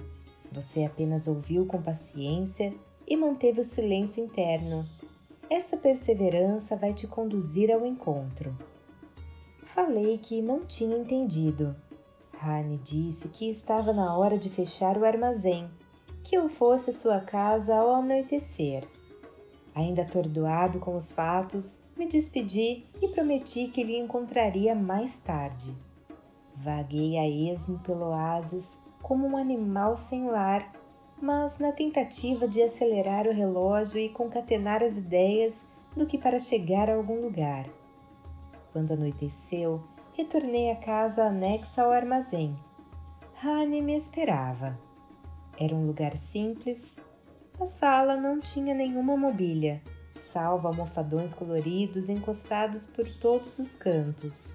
Você 0.52 0.84
apenas 0.84 1.26
ouviu 1.26 1.64
com 1.64 1.80
paciência 1.80 2.74
e 3.08 3.16
manteve 3.16 3.62
o 3.62 3.64
silêncio 3.64 4.22
interno. 4.22 4.86
Essa 5.48 5.76
perseverança 5.76 6.76
vai 6.76 6.92
te 6.92 7.06
conduzir 7.06 7.70
ao 7.70 7.86
encontro. 7.86 8.56
Falei 9.74 10.18
que 10.18 10.42
não 10.42 10.64
tinha 10.64 10.96
entendido 10.96 11.76
Rani 12.38 12.78
disse 12.78 13.28
que 13.28 13.48
estava 13.48 13.92
na 13.92 14.16
hora 14.16 14.38
de 14.38 14.50
fechar 14.50 14.96
o 14.96 15.04
armazém, 15.04 15.68
que 16.22 16.36
eu 16.36 16.48
fosse 16.48 16.90
à 16.90 16.92
sua 16.92 17.20
casa 17.20 17.74
ao 17.74 17.94
anoitecer. 17.96 18.86
Ainda 19.74 20.02
atordoado 20.02 20.78
com 20.78 20.96
os 20.96 21.10
fatos, 21.10 21.78
me 21.96 22.06
despedi 22.06 22.84
e 23.00 23.08
prometi 23.08 23.68
que 23.68 23.82
lhe 23.82 23.98
encontraria 23.98 24.74
mais 24.74 25.18
tarde. 25.18 25.74
Vaguei 26.54 27.18
a 27.18 27.28
esmo 27.28 27.78
pelo 27.80 28.10
oásis 28.10 28.76
como 29.02 29.26
um 29.26 29.36
animal 29.36 29.96
sem 29.96 30.26
lar, 30.28 30.72
mas 31.20 31.58
na 31.58 31.72
tentativa 31.72 32.46
de 32.46 32.62
acelerar 32.62 33.26
o 33.26 33.32
relógio 33.32 33.98
e 33.98 34.08
concatenar 34.08 34.82
as 34.82 34.96
ideias 34.96 35.64
do 35.96 36.06
que 36.06 36.18
para 36.18 36.38
chegar 36.38 36.90
a 36.90 36.94
algum 36.94 37.22
lugar. 37.22 37.66
Quando 38.72 38.92
anoiteceu, 38.92 39.82
retornei 40.12 40.70
à 40.70 40.76
casa 40.76 41.24
anexa 41.24 41.82
ao 41.82 41.90
armazém. 41.90 42.54
Rani 43.34 43.80
me 43.80 43.96
esperava. 43.96 44.78
Era 45.58 45.74
um 45.74 45.86
lugar 45.86 46.16
simples. 46.16 46.98
A 47.58 47.66
sala 47.66 48.16
não 48.16 48.38
tinha 48.38 48.74
nenhuma 48.74 49.16
mobília, 49.16 49.80
salvo 50.18 50.68
almofadões 50.68 51.32
coloridos 51.32 52.10
encostados 52.10 52.86
por 52.86 53.08
todos 53.18 53.58
os 53.58 53.74
cantos. 53.74 54.54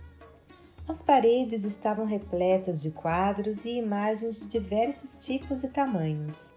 As 0.92 1.02
paredes 1.02 1.64
estavam 1.64 2.04
repletas 2.04 2.82
de 2.82 2.92
quadros 2.92 3.64
e 3.64 3.78
imagens 3.78 4.42
de 4.42 4.50
diversos 4.50 5.26
tipos 5.26 5.64
e 5.64 5.70
tamanhos. 5.70 6.50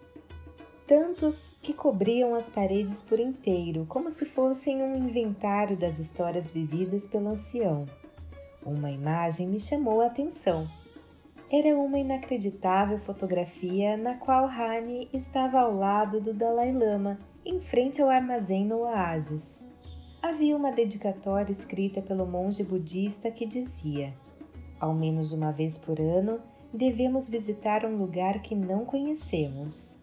Tantos 0.85 1.53
que 1.61 1.73
cobriam 1.73 2.35
as 2.35 2.49
paredes 2.49 3.01
por 3.01 3.17
inteiro, 3.17 3.85
como 3.87 4.11
se 4.11 4.25
fossem 4.25 4.83
um 4.83 4.93
inventário 4.93 5.77
das 5.77 5.99
histórias 5.99 6.51
vividas 6.51 7.07
pelo 7.07 7.29
ancião. 7.29 7.85
Uma 8.65 8.91
imagem 8.91 9.47
me 9.47 9.57
chamou 9.57 10.01
a 10.01 10.07
atenção. 10.07 10.67
Era 11.49 11.73
uma 11.73 11.97
inacreditável 11.97 12.99
fotografia 12.99 13.95
na 13.95 14.15
qual 14.15 14.49
Hani 14.49 15.07
estava 15.13 15.61
ao 15.61 15.73
lado 15.73 16.19
do 16.19 16.33
Dalai 16.33 16.73
Lama, 16.73 17.17
em 17.45 17.61
frente 17.61 18.01
ao 18.01 18.09
armazém 18.09 18.65
no 18.65 18.79
oásis. 18.79 19.63
Havia 20.21 20.57
uma 20.57 20.73
dedicatória 20.73 21.53
escrita 21.53 22.01
pelo 22.01 22.25
monge 22.25 22.65
budista 22.65 23.31
que 23.31 23.45
dizia: 23.45 24.13
Ao 24.85 24.93
menos 24.93 25.33
uma 25.33 25.51
vez 25.51 25.79
por 25.79 25.99
ano 25.99 26.39
devemos 26.71 27.27
visitar 27.27 27.83
um 27.83 27.97
lugar 27.97 28.43
que 28.43 28.53
não 28.53 28.85
conhecemos. 28.85 29.97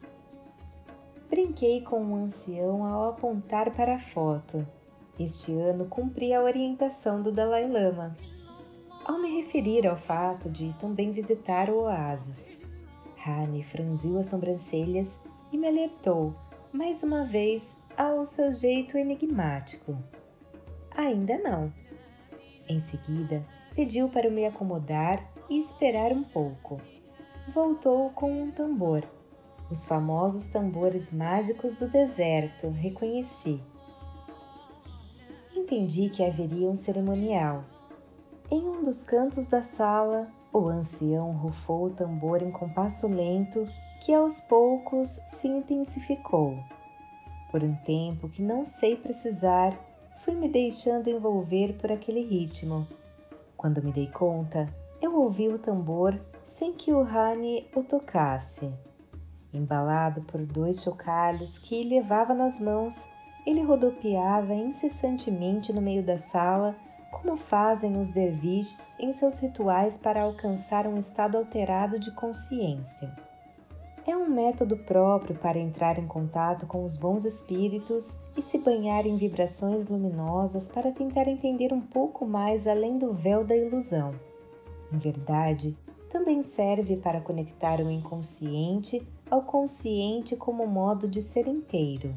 Brinquei 1.30 1.82
com 1.82 2.02
um 2.02 2.16
ancião 2.16 2.84
ao 2.84 3.10
apontar 3.10 3.70
para 3.76 3.94
a 3.94 4.00
foto. 4.00 4.66
Este 5.20 5.52
ano 5.52 5.84
cumpri 5.86 6.34
a 6.34 6.42
orientação 6.42 7.22
do 7.22 7.30
Dalai 7.30 7.70
Lama 7.70 8.16
ao 9.04 9.20
me 9.20 9.36
referir 9.36 9.86
ao 9.86 9.96
fato 9.96 10.50
de 10.50 10.72
também 10.80 11.12
visitar 11.12 11.70
o 11.70 11.82
oásis. 11.82 12.58
Rani 13.18 13.62
franziu 13.62 14.18
as 14.18 14.26
sobrancelhas 14.26 15.16
e 15.52 15.58
me 15.58 15.68
alertou, 15.68 16.34
mais 16.72 17.04
uma 17.04 17.24
vez, 17.24 17.78
ao 17.96 18.26
seu 18.26 18.50
jeito 18.52 18.98
enigmático. 18.98 19.96
Ainda 20.90 21.38
não. 21.38 21.72
Em 22.68 22.80
seguida, 22.80 23.44
pediu 23.74 24.08
para 24.08 24.30
me 24.30 24.46
acomodar 24.46 25.24
e 25.48 25.58
esperar 25.58 26.12
um 26.12 26.22
pouco. 26.22 26.80
Voltou 27.54 28.10
com 28.10 28.32
um 28.32 28.50
tambor. 28.50 29.04
Os 29.70 29.84
famosos 29.84 30.48
tambores 30.48 31.12
mágicos 31.12 31.76
do 31.76 31.88
deserto, 31.88 32.68
reconheci. 32.68 33.60
Entendi 35.56 36.10
que 36.10 36.22
haveria 36.22 36.68
um 36.68 36.76
cerimonial 36.76 37.64
em 38.52 38.68
um 38.68 38.82
dos 38.82 39.02
cantos 39.02 39.46
da 39.46 39.62
sala, 39.62 40.30
o 40.52 40.68
ancião 40.68 41.32
rufou 41.32 41.86
o 41.86 41.90
tambor 41.94 42.42
em 42.42 42.50
compasso 42.50 43.08
lento 43.08 43.66
que 44.04 44.12
aos 44.12 44.42
poucos 44.42 45.08
se 45.26 45.48
intensificou. 45.48 46.58
Por 47.50 47.62
um 47.64 47.74
tempo 47.76 48.28
que 48.28 48.42
não 48.42 48.66
sei 48.66 48.94
precisar, 48.94 49.74
fui 50.22 50.34
me 50.34 50.50
deixando 50.50 51.08
envolver 51.08 51.78
por 51.80 51.90
aquele 51.90 52.20
ritmo. 52.20 52.86
Quando 53.62 53.80
me 53.80 53.92
dei 53.92 54.08
conta, 54.08 54.66
eu 55.00 55.14
ouvi 55.14 55.46
o 55.46 55.56
tambor 55.56 56.18
sem 56.42 56.72
que 56.72 56.92
o 56.92 57.00
Rani 57.00 57.70
o 57.76 57.84
tocasse. 57.84 58.74
Embalado 59.54 60.22
por 60.22 60.44
dois 60.44 60.82
chocalhos 60.82 61.60
que 61.60 61.84
levava 61.84 62.34
nas 62.34 62.58
mãos, 62.58 63.06
ele 63.46 63.62
rodopiava 63.62 64.52
incessantemente 64.52 65.72
no 65.72 65.80
meio 65.80 66.04
da 66.04 66.18
sala 66.18 66.74
como 67.12 67.36
fazem 67.36 67.96
os 68.00 68.10
derviches 68.10 68.96
em 68.98 69.12
seus 69.12 69.38
rituais 69.38 69.96
para 69.96 70.22
alcançar 70.22 70.84
um 70.88 70.98
estado 70.98 71.38
alterado 71.38 72.00
de 72.00 72.10
consciência. 72.10 73.14
É 74.04 74.16
um 74.16 74.28
método 74.28 74.76
próprio 74.78 75.36
para 75.36 75.60
entrar 75.60 75.96
em 75.96 76.08
contato 76.08 76.66
com 76.66 76.82
os 76.82 76.96
bons 76.96 77.24
espíritos 77.24 78.18
e 78.36 78.42
se 78.42 78.58
banhar 78.58 79.06
em 79.06 79.16
vibrações 79.16 79.88
luminosas 79.88 80.68
para 80.68 80.90
tentar 80.90 81.28
entender 81.28 81.72
um 81.72 81.80
pouco 81.80 82.26
mais 82.26 82.66
além 82.66 82.98
do 82.98 83.12
véu 83.12 83.46
da 83.46 83.56
ilusão. 83.56 84.12
Em 84.92 84.98
verdade, 84.98 85.76
também 86.10 86.42
serve 86.42 86.96
para 86.96 87.20
conectar 87.20 87.80
o 87.80 87.88
inconsciente 87.88 89.06
ao 89.30 89.42
consciente 89.42 90.34
como 90.34 90.66
modo 90.66 91.06
de 91.06 91.22
ser 91.22 91.46
inteiro. 91.46 92.12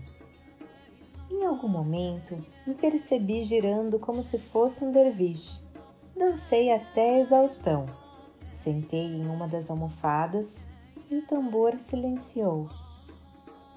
Em 1.30 1.46
algum 1.46 1.68
momento, 1.68 2.36
me 2.66 2.74
percebi 2.74 3.44
girando 3.44 4.00
como 4.00 4.24
se 4.24 4.40
fosse 4.40 4.84
um 4.84 4.92
derviche. 4.92 5.62
Dancei 6.18 6.72
até 6.72 7.18
a 7.18 7.20
exaustão. 7.20 7.86
Sentei 8.52 9.06
em 9.06 9.28
uma 9.28 9.48
das 9.48 9.70
almofadas 9.70 10.66
e 11.10 11.18
o 11.18 11.26
tambor 11.28 11.78
silenciou. 11.80 12.70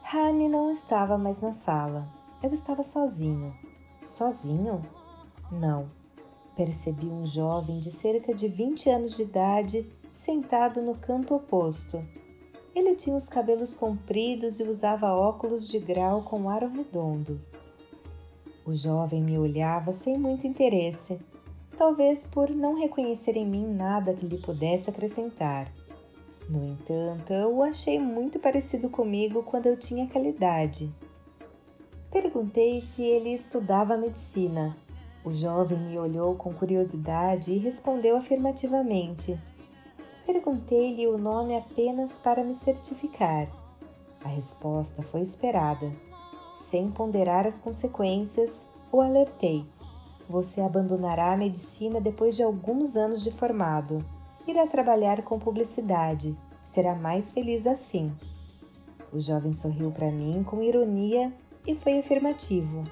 Rani 0.02 0.48
não 0.48 0.70
estava 0.70 1.18
mais 1.18 1.40
na 1.40 1.52
sala. 1.52 2.08
Eu 2.42 2.52
estava 2.52 2.82
sozinho. 2.82 3.52
Sozinho? 4.06 4.80
Não. 5.52 5.90
Percebi 6.56 7.06
um 7.06 7.26
jovem 7.26 7.78
de 7.78 7.90
cerca 7.90 8.34
de 8.34 8.48
20 8.48 8.88
anos 8.90 9.16
de 9.16 9.22
idade 9.22 9.86
sentado 10.12 10.80
no 10.80 10.94
canto 10.94 11.34
oposto. 11.34 12.02
Ele 12.74 12.94
tinha 12.94 13.16
os 13.16 13.28
cabelos 13.28 13.74
compridos 13.74 14.60
e 14.60 14.62
usava 14.62 15.14
óculos 15.14 15.68
de 15.68 15.78
grau 15.78 16.22
com 16.22 16.48
aro 16.48 16.68
redondo. 16.68 17.40
O 18.64 18.74
jovem 18.74 19.22
me 19.22 19.38
olhava 19.38 19.92
sem 19.92 20.18
muito 20.18 20.46
interesse, 20.46 21.18
talvez 21.76 22.26
por 22.26 22.50
não 22.50 22.78
reconhecer 22.78 23.36
em 23.36 23.46
mim 23.46 23.66
nada 23.66 24.12
que 24.14 24.26
lhe 24.26 24.38
pudesse 24.38 24.90
acrescentar. 24.90 25.72
No 26.48 26.64
entanto, 26.64 27.30
eu 27.30 27.56
o 27.56 27.62
achei 27.62 27.98
muito 27.98 28.38
parecido 28.38 28.88
comigo 28.88 29.42
quando 29.42 29.66
eu 29.66 29.76
tinha 29.76 30.04
aquela 30.04 30.26
idade. 30.26 30.90
Perguntei 32.10 32.80
se 32.80 33.02
ele 33.02 33.34
estudava 33.34 33.98
medicina. 33.98 34.74
O 35.22 35.30
jovem 35.30 35.78
me 35.78 35.98
olhou 35.98 36.34
com 36.36 36.54
curiosidade 36.54 37.52
e 37.52 37.58
respondeu 37.58 38.16
afirmativamente. 38.16 39.38
Perguntei-lhe 40.24 41.06
o 41.06 41.18
nome 41.18 41.54
apenas 41.54 42.16
para 42.16 42.42
me 42.42 42.54
certificar. 42.54 43.46
A 44.24 44.28
resposta 44.28 45.02
foi 45.02 45.20
esperada. 45.20 45.92
Sem 46.56 46.90
ponderar 46.90 47.46
as 47.46 47.60
consequências, 47.60 48.64
o 48.90 49.02
alertei. 49.02 49.66
Você 50.26 50.62
abandonará 50.62 51.34
a 51.34 51.36
medicina 51.36 52.00
depois 52.00 52.34
de 52.34 52.42
alguns 52.42 52.96
anos 52.96 53.22
de 53.22 53.30
formado 53.30 54.02
irá 54.50 54.66
trabalhar 54.66 55.22
com 55.22 55.38
publicidade. 55.38 56.36
Será 56.64 56.94
mais 56.94 57.32
feliz 57.32 57.66
assim. 57.66 58.12
O 59.12 59.20
jovem 59.20 59.52
sorriu 59.52 59.90
para 59.90 60.10
mim 60.10 60.42
com 60.42 60.62
ironia 60.62 61.32
e 61.66 61.74
foi 61.74 61.98
afirmativo. 61.98 62.84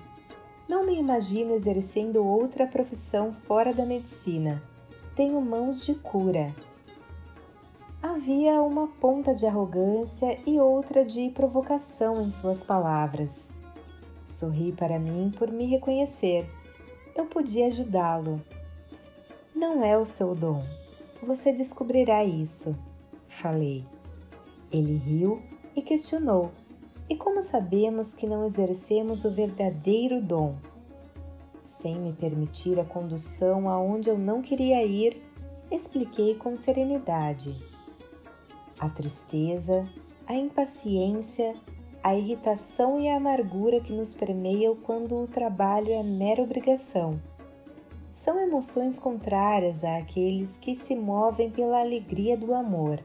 Não 0.69 0.85
me 0.85 0.99
imagino 0.99 1.55
exercendo 1.55 2.25
outra 2.25 2.67
profissão 2.67 3.33
fora 3.47 3.73
da 3.73 3.87
medicina. 3.87 4.61
Tenho 5.15 5.41
mãos 5.41 5.85
de 5.85 5.95
cura. 5.95 6.55
Havia 8.03 8.61
uma 8.63 8.89
ponta 8.89 9.35
de 9.35 9.47
arrogância 9.47 10.39
e 10.47 10.59
outra 10.59 11.05
de 11.05 11.31
provocação 11.31 12.23
em 12.23 12.31
suas 12.31 12.63
palavras. 12.63 13.49
Sorri 14.27 14.73
para 14.73 14.99
mim 14.99 15.33
por 15.39 15.51
me 15.51 15.67
reconhecer. 15.67 16.49
Eu 17.15 17.27
podia 17.27 17.67
ajudá-lo. 17.67 18.43
Não 19.55 19.83
é 19.83 19.97
o 19.97 20.05
seu 20.05 20.35
dom, 20.35 20.63
você 21.23 21.53
descobrirá 21.53 22.25
isso, 22.25 22.77
falei. 23.29 23.85
Ele 24.71 24.97
riu 24.97 25.41
e 25.75 25.83
questionou: 25.83 26.51
E 27.09 27.17
como 27.17 27.43
sabemos 27.43 28.15
que 28.15 28.27
não 28.27 28.47
exercemos 28.47 29.25
o 29.25 29.31
verdadeiro 29.31 30.21
dom? 30.21 30.57
Sem 31.65 31.99
me 32.01 32.13
permitir 32.13 32.79
a 32.79 32.85
condução 32.85 33.69
aonde 33.69 34.11
eu 34.11 34.19
não 34.19 34.43
queria 34.43 34.85
ir, 34.85 35.23
expliquei 35.71 36.35
com 36.35 36.57
serenidade. 36.57 37.57
A 38.79 38.89
tristeza, 38.89 39.89
a 40.27 40.35
impaciência, 40.35 41.55
a 42.03 42.15
irritação 42.15 43.01
e 43.01 43.09
a 43.09 43.17
amargura 43.17 43.81
que 43.81 43.93
nos 43.93 44.15
permeiam 44.15 44.77
quando 44.77 45.17
o 45.17 45.27
trabalho 45.27 45.93
é 45.93 46.03
mera 46.03 46.43
obrigação 46.43 47.19
são 48.17 48.41
emoções 48.41 48.99
contrárias 48.99 49.85
àqueles 49.85 50.57
que 50.57 50.75
se 50.75 50.97
movem 50.97 51.51
pela 51.51 51.81
alegria 51.81 52.35
do 52.35 52.55
amor. 52.55 52.99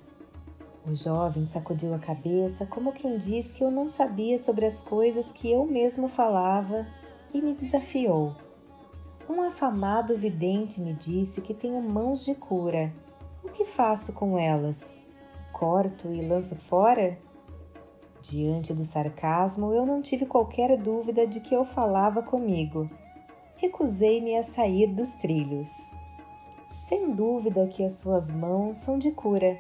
O 0.88 0.96
jovem 0.96 1.44
sacudiu 1.44 1.94
a 1.94 2.00
cabeça 2.00 2.66
como 2.66 2.94
quem 2.94 3.18
diz 3.18 3.52
que 3.52 3.62
eu 3.62 3.70
não 3.70 3.90
sabia 3.90 4.40
sobre 4.40 4.66
as 4.66 4.82
coisas 4.82 5.30
que 5.30 5.52
eu 5.52 5.66
mesmo 5.66 6.08
falava 6.08 6.88
e 7.34 7.42
me 7.42 7.54
desafiou. 7.54 8.34
Um 9.30 9.42
afamado 9.42 10.16
vidente 10.16 10.80
me 10.80 10.94
disse 10.94 11.42
que 11.42 11.54
tenho 11.54 11.82
mãos 11.82 12.24
de 12.24 12.34
cura. 12.34 12.92
O 13.44 13.50
que 13.50 13.66
faço 13.66 14.14
com 14.14 14.40
elas? 14.40 14.94
Corto 15.52 16.08
e 16.14 16.26
lanço 16.26 16.56
fora? 16.56 17.18
Diante 18.22 18.74
do 18.74 18.86
sarcasmo, 18.86 19.74
eu 19.74 19.86
não 19.86 20.02
tive 20.02 20.26
qualquer 20.26 20.78
dúvida 20.78 21.28
de 21.28 21.42
que 21.42 21.54
eu 21.54 21.66
falava 21.66 22.24
comigo 22.24 22.90
recusei-me 23.62 24.36
a 24.36 24.44
sair 24.44 24.88
dos 24.88 25.14
trilhos. 25.14 25.88
Sem 26.74 27.12
dúvida 27.12 27.68
que 27.68 27.84
as 27.84 27.94
suas 27.94 28.32
mãos 28.32 28.78
são 28.78 28.98
de 28.98 29.12
cura. 29.12 29.60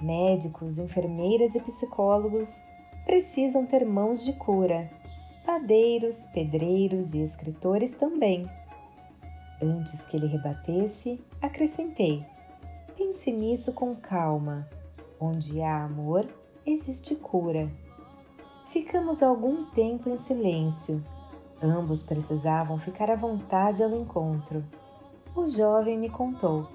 Médicos, 0.00 0.76
enfermeiras 0.76 1.54
e 1.54 1.60
psicólogos 1.60 2.60
precisam 3.04 3.64
ter 3.64 3.86
mãos 3.86 4.24
de 4.24 4.32
cura. 4.32 4.90
Padeiros, 5.44 6.26
pedreiros 6.34 7.14
e 7.14 7.22
escritores 7.22 7.92
também. 7.92 8.50
Antes 9.62 10.04
que 10.04 10.16
ele 10.16 10.26
rebatesse, 10.26 11.20
acrescentei: 11.40 12.26
pense 12.96 13.30
nisso 13.30 13.72
com 13.72 13.94
calma. 13.94 14.68
Onde 15.20 15.62
há 15.62 15.84
amor, 15.84 16.28
existe 16.66 17.14
cura. 17.14 17.70
Ficamos 18.70 19.22
algum 19.22 19.64
tempo 19.70 20.10
em 20.10 20.16
silêncio, 20.16 21.02
Ambos 21.62 22.02
precisavam 22.02 22.78
ficar 22.78 23.10
à 23.10 23.16
vontade 23.16 23.82
ao 23.82 23.90
encontro. 23.90 24.62
O 25.34 25.48
jovem 25.48 25.98
me 25.98 26.10
contou. 26.10 26.66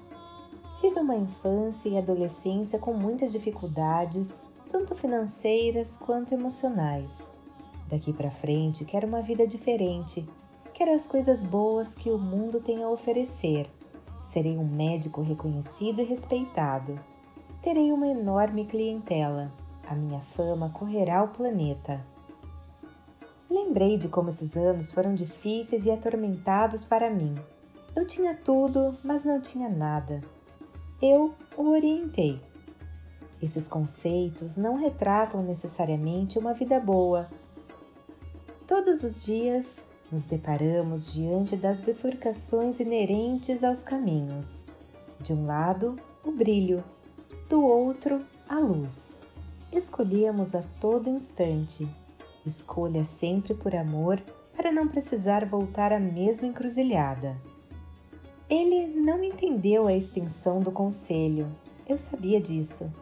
Tive 0.74 0.98
uma 0.98 1.14
infância 1.14 1.88
e 1.88 1.98
adolescência 1.98 2.78
com 2.78 2.92
muitas 2.92 3.30
dificuldades, 3.30 4.40
tanto 4.70 4.96
financeiras 4.96 5.96
quanto 5.96 6.32
emocionais. 6.32 7.28
Daqui 7.88 8.12
para 8.12 8.30
frente 8.30 8.84
quero 8.84 9.06
uma 9.06 9.22
vida 9.22 9.46
diferente, 9.46 10.28
quero 10.72 10.92
as 10.94 11.06
coisas 11.06 11.44
boas 11.44 11.94
que 11.94 12.10
o 12.10 12.18
mundo 12.18 12.58
tem 12.58 12.82
a 12.82 12.88
oferecer. 12.88 13.68
Serei 14.22 14.56
um 14.56 14.66
médico 14.66 15.20
reconhecido 15.20 16.00
e 16.00 16.04
respeitado. 16.04 16.98
Terei 17.60 17.92
uma 17.92 18.08
enorme 18.08 18.64
clientela. 18.64 19.52
A 19.86 19.94
minha 19.94 20.20
fama 20.34 20.70
correrá 20.70 21.22
o 21.22 21.28
planeta. 21.28 22.00
Lembrei 23.52 23.98
de 23.98 24.08
como 24.08 24.30
esses 24.30 24.56
anos 24.56 24.90
foram 24.92 25.14
difíceis 25.14 25.84
e 25.84 25.90
atormentados 25.90 26.86
para 26.86 27.10
mim. 27.10 27.34
Eu 27.94 28.06
tinha 28.06 28.34
tudo, 28.34 28.96
mas 29.04 29.26
não 29.26 29.42
tinha 29.42 29.68
nada. 29.68 30.22
Eu 31.02 31.34
o 31.54 31.68
orientei. 31.68 32.40
Esses 33.42 33.68
conceitos 33.68 34.56
não 34.56 34.76
retratam 34.76 35.42
necessariamente 35.42 36.38
uma 36.38 36.54
vida 36.54 36.80
boa. 36.80 37.28
Todos 38.66 39.04
os 39.04 39.22
dias 39.22 39.78
nos 40.10 40.24
deparamos 40.24 41.12
diante 41.12 41.54
das 41.54 41.78
bifurcações 41.78 42.80
inerentes 42.80 43.62
aos 43.62 43.82
caminhos. 43.82 44.64
De 45.20 45.34
um 45.34 45.44
lado, 45.44 45.98
o 46.24 46.32
brilho, 46.32 46.82
do 47.50 47.62
outro, 47.62 48.18
a 48.48 48.58
luz. 48.58 49.12
Escolhemos 49.70 50.54
a 50.54 50.62
todo 50.80 51.10
instante 51.10 51.86
Escolha 52.44 53.04
sempre 53.04 53.54
por 53.54 53.74
amor 53.74 54.20
para 54.56 54.72
não 54.72 54.88
precisar 54.88 55.46
voltar 55.46 55.92
à 55.92 56.00
mesma 56.00 56.46
encruzilhada. 56.46 57.36
Ele 58.50 58.86
não 58.86 59.22
entendeu 59.22 59.86
a 59.86 59.94
extensão 59.94 60.60
do 60.60 60.70
conselho. 60.70 61.46
Eu 61.88 61.96
sabia 61.96 62.40
disso. 62.40 62.92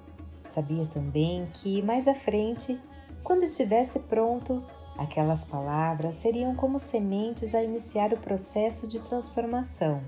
Sabia 0.48 0.86
também 0.92 1.46
que, 1.54 1.82
mais 1.82 2.06
à 2.06 2.14
frente, 2.14 2.78
quando 3.24 3.44
estivesse 3.44 3.98
pronto, 3.98 4.62
aquelas 4.96 5.44
palavras 5.44 6.16
seriam 6.16 6.54
como 6.54 6.78
sementes 6.78 7.54
a 7.54 7.62
iniciar 7.62 8.12
o 8.12 8.18
processo 8.18 8.86
de 8.86 9.00
transformação. 9.00 10.00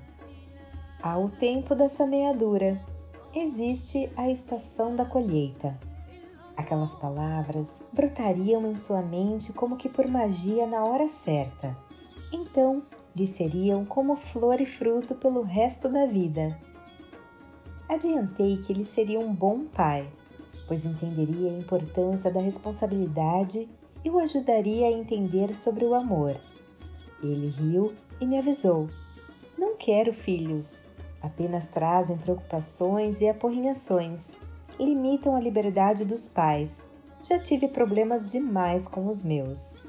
Há 1.03 1.19
o 1.19 1.29
tempo 1.29 1.75
da 1.75 1.89
semeadura, 1.89 2.81
existe 3.35 4.11
a 4.17 4.31
estação 4.31 4.95
da 4.95 5.05
colheita. 5.05 5.77
Aquelas 6.57 6.95
palavras 6.95 7.81
brotariam 7.93 8.67
em 8.71 8.77
sua 8.77 9.03
mente 9.03 9.53
como 9.53 9.77
que 9.77 9.89
por 9.89 10.07
magia 10.07 10.67
na 10.67 10.85
hora 10.85 11.09
certa. 11.09 11.77
Então, 12.33 12.83
lhe 13.15 13.27
seriam 13.27 13.85
como 13.85 14.17
flor 14.17 14.61
e 14.61 14.67
fruto 14.67 15.15
pelo 15.15 15.43
resto 15.43 15.89
da 15.89 16.07
vida. 16.07 16.59
Adiantei 17.89 18.57
que 18.59 18.73
ele 18.73 18.85
seria 18.85 19.19
um 19.21 19.35
bom 19.35 19.65
pai. 19.65 20.09
pois 20.67 20.87
entenderia 20.87 21.51
a 21.51 21.59
importância 21.59 22.31
da 22.31 22.41
responsabilidade 22.41 23.69
e 24.05 24.09
o 24.09 24.19
ajudaria 24.19 24.87
a 24.87 24.93
entender 24.93 25.55
sobre 25.55 25.85
o 25.85 25.95
amor. 25.95 26.37
Ele 27.23 27.49
riu 27.49 27.93
e 28.21 28.27
me 28.27 28.39
avisou: 28.39 28.89
Não 29.59 29.77
quero 29.77 30.15
filhos, 30.15 30.83
apenas 31.21 31.69
trazem 31.69 32.17
preocupações 32.17 33.21
e 33.21 33.29
aporrinhações, 33.29 34.33
limitam 34.83 35.35
a 35.37 35.41
liberdade 35.41 36.05
dos 36.05 36.29
pais. 36.29 36.85
Já 37.23 37.39
tive 37.39 37.69
problemas 37.69 38.33
demais 38.33 38.89
com 38.89 39.07
os 39.07 39.23
meus. 39.23 39.81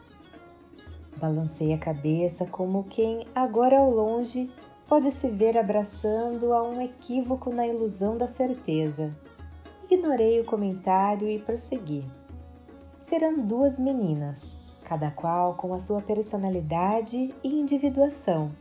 Balancei 1.17 1.73
a 1.73 1.77
cabeça 1.77 2.45
como 2.45 2.83
quem, 2.83 3.25
agora 3.33 3.79
ao 3.79 3.89
longe, 3.89 4.51
pode 4.87 5.11
se 5.11 5.29
ver 5.29 5.57
abraçando 5.57 6.53
a 6.53 6.61
um 6.61 6.81
equívoco 6.81 7.49
na 7.49 7.65
ilusão 7.65 8.17
da 8.17 8.27
certeza. 8.27 9.15
Ignorei 9.89 10.39
o 10.39 10.45
comentário 10.45 11.27
e 11.27 11.39
prossegui. 11.39 12.05
Serão 12.99 13.37
duas 13.39 13.79
meninas, 13.79 14.53
cada 14.83 15.11
qual 15.11 15.55
com 15.55 15.73
a 15.73 15.79
sua 15.79 16.01
personalidade 16.01 17.29
e 17.43 17.59
individuação, 17.59 18.51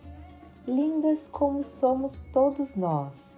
lindas 0.66 1.29
como 1.29 1.62
somos 1.62 2.18
todos 2.33 2.77
nós. 2.77 3.37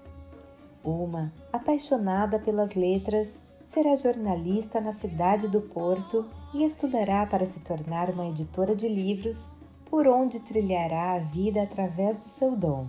Uma, 0.85 1.33
apaixonada 1.53 2.39
pelas 2.39 2.75
letras, 2.75 3.39
será 3.65 3.97
jornalista 3.97 4.81
na 4.81 4.93
cidade 4.93 5.49
do 5.49 5.61
Porto 5.61 6.29
e 6.53 6.63
estudará 6.63 7.27
para 7.27 7.47
se 7.47 7.61
tornar 7.61 8.11
uma 8.11 8.27
editora 8.27 8.77
de 8.77 8.87
livros, 8.87 9.49
por 9.87 10.07
onde 10.07 10.41
trilhará 10.41 11.15
a 11.15 11.19
vida 11.19 11.63
através 11.63 12.19
do 12.19 12.25
seu 12.25 12.55
dom. 12.55 12.87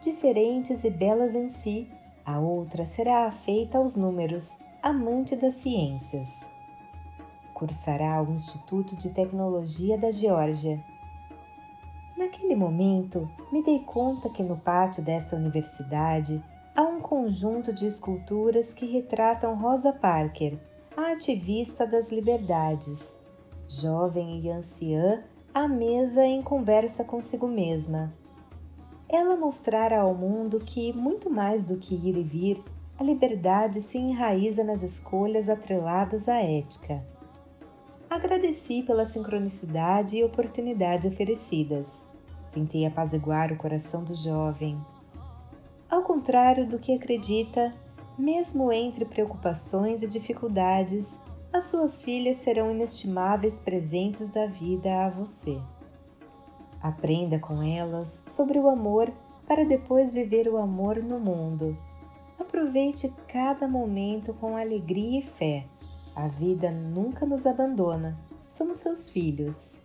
Diferentes 0.00 0.84
e 0.84 0.90
belas 0.90 1.34
em 1.34 1.48
si, 1.48 1.90
a 2.24 2.38
outra 2.38 2.86
será 2.86 3.26
afeita 3.26 3.78
aos 3.78 3.96
números, 3.96 4.56
amante 4.82 5.34
das 5.34 5.54
ciências 5.54 6.46
cursará 7.56 8.22
o 8.22 8.30
Instituto 8.34 8.94
de 8.94 9.08
Tecnologia 9.08 9.96
da 9.96 10.10
Geórgia. 10.10 10.78
Naquele 12.14 12.54
momento, 12.54 13.26
me 13.50 13.62
dei 13.62 13.78
conta 13.78 14.28
que 14.28 14.42
no 14.42 14.58
pátio 14.58 15.02
dessa 15.02 15.36
universidade 15.36 16.44
há 16.76 16.82
um 16.82 17.00
conjunto 17.00 17.72
de 17.72 17.86
esculturas 17.86 18.74
que 18.74 18.84
retratam 18.84 19.54
Rosa 19.54 19.94
Parker, 19.94 20.58
a 20.94 21.12
ativista 21.12 21.86
das 21.86 22.12
liberdades, 22.12 23.16
jovem 23.66 24.40
e 24.40 24.50
anciã, 24.50 25.24
à 25.54 25.66
mesa 25.66 26.22
em 26.26 26.42
conversa 26.42 27.02
consigo 27.02 27.48
mesma. 27.48 28.12
Ela 29.08 29.36
mostrara 29.36 30.00
ao 30.00 30.14
mundo 30.14 30.60
que, 30.60 30.92
muito 30.92 31.30
mais 31.30 31.66
do 31.66 31.78
que 31.78 31.94
ir 31.94 32.14
e 32.14 32.22
vir, 32.22 32.62
a 32.98 33.02
liberdade 33.02 33.80
se 33.80 33.96
enraiza 33.96 34.62
nas 34.62 34.82
escolhas 34.82 35.48
atreladas 35.48 36.28
à 36.28 36.42
ética. 36.42 37.02
Agradeci 38.10 38.82
pela 38.82 39.06
sincronicidade 39.06 40.18
e 40.18 40.24
oportunidade 40.24 41.08
oferecidas. 41.08 42.04
Tentei 42.52 42.84
apaziguar 42.84 43.50
o 43.50 43.56
coração 43.56 44.04
do 44.04 44.14
jovem. 44.14 44.78
Ao 45.88 46.02
contrário 46.02 46.66
do 46.66 46.78
que 46.78 46.92
acredita, 46.92 47.74
mesmo 48.18 48.72
entre 48.72 49.04
preocupações 49.04 50.02
e 50.02 50.08
dificuldades, 50.08 51.20
as 51.52 51.64
suas 51.66 52.02
filhas 52.02 52.38
serão 52.38 52.70
inestimáveis 52.70 53.58
presentes 53.58 54.30
da 54.30 54.46
vida 54.46 55.06
a 55.06 55.10
você. 55.10 55.60
Aprenda 56.82 57.38
com 57.38 57.62
elas 57.62 58.22
sobre 58.26 58.58
o 58.58 58.68
amor 58.68 59.12
para 59.46 59.64
depois 59.64 60.14
viver 60.14 60.48
o 60.48 60.56
amor 60.56 61.02
no 61.02 61.18
mundo. 61.18 61.76
Aproveite 62.38 63.12
cada 63.28 63.66
momento 63.66 64.34
com 64.34 64.56
alegria 64.56 65.20
e 65.20 65.22
fé 65.22 65.66
a 66.16 66.28
vida 66.28 66.70
nunca 66.70 67.26
nos 67.26 67.44
abandona, 67.44 68.18
somos 68.48 68.78
seus 68.78 69.10
filhos. 69.10 69.76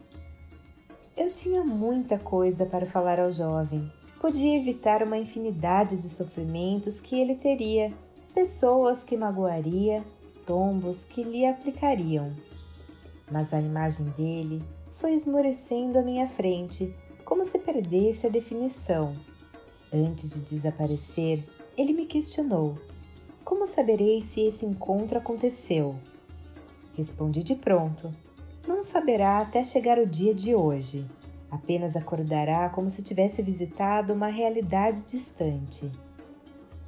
Eu 1.17 1.33
tinha 1.33 1.61
muita 1.61 2.17
coisa 2.17 2.65
para 2.65 2.85
falar 2.85 3.19
ao 3.19 3.33
jovem. 3.33 3.91
Podia 4.21 4.55
evitar 4.55 5.01
uma 5.01 5.17
infinidade 5.17 5.97
de 5.97 6.07
sofrimentos 6.07 7.01
que 7.01 7.19
ele 7.19 7.33
teria, 7.33 7.91
pessoas 8.35 9.03
que 9.03 9.17
magoaria, 9.17 10.03
tombos 10.45 11.03
que 11.03 11.23
lhe 11.23 11.43
aplicariam. 11.43 12.31
Mas 13.31 13.51
a 13.51 13.59
imagem 13.59 14.05
dele 14.09 14.61
foi 14.99 15.15
esmorecendo 15.15 15.97
à 15.97 16.03
minha 16.03 16.27
frente, 16.27 16.95
como 17.25 17.43
se 17.43 17.57
perdesse 17.57 18.27
a 18.27 18.29
definição. 18.29 19.15
Antes 19.91 20.35
de 20.35 20.41
desaparecer, 20.41 21.43
ele 21.75 21.91
me 21.91 22.05
questionou: 22.05 22.75
Como 23.43 23.65
saberei 23.65 24.21
se 24.21 24.41
esse 24.41 24.67
encontro 24.67 25.17
aconteceu? 25.17 25.95
Respondi 26.95 27.41
de 27.41 27.55
pronto. 27.55 28.13
Não 28.67 28.83
saberá 28.83 29.39
até 29.39 29.63
chegar 29.63 29.97
o 29.97 30.05
dia 30.05 30.31
de 30.31 30.53
hoje. 30.53 31.09
Apenas 31.51 31.97
acordará 31.97 32.69
como 32.69 32.89
se 32.89 33.03
tivesse 33.03 33.41
visitado 33.41 34.13
uma 34.13 34.27
realidade 34.27 35.03
distante. 35.03 35.91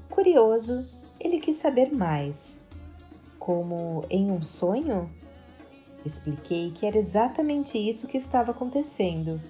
Curioso, 0.10 0.88
ele 1.20 1.40
quis 1.40 1.58
saber 1.58 1.94
mais. 1.94 2.58
Como 3.38 4.06
em 4.10 4.32
um 4.32 4.42
sonho? 4.42 5.10
Expliquei 6.06 6.72
que 6.72 6.86
era 6.86 6.98
exatamente 6.98 7.78
isso 7.78 8.08
que 8.08 8.18
estava 8.18 8.52
acontecendo. 8.52 9.42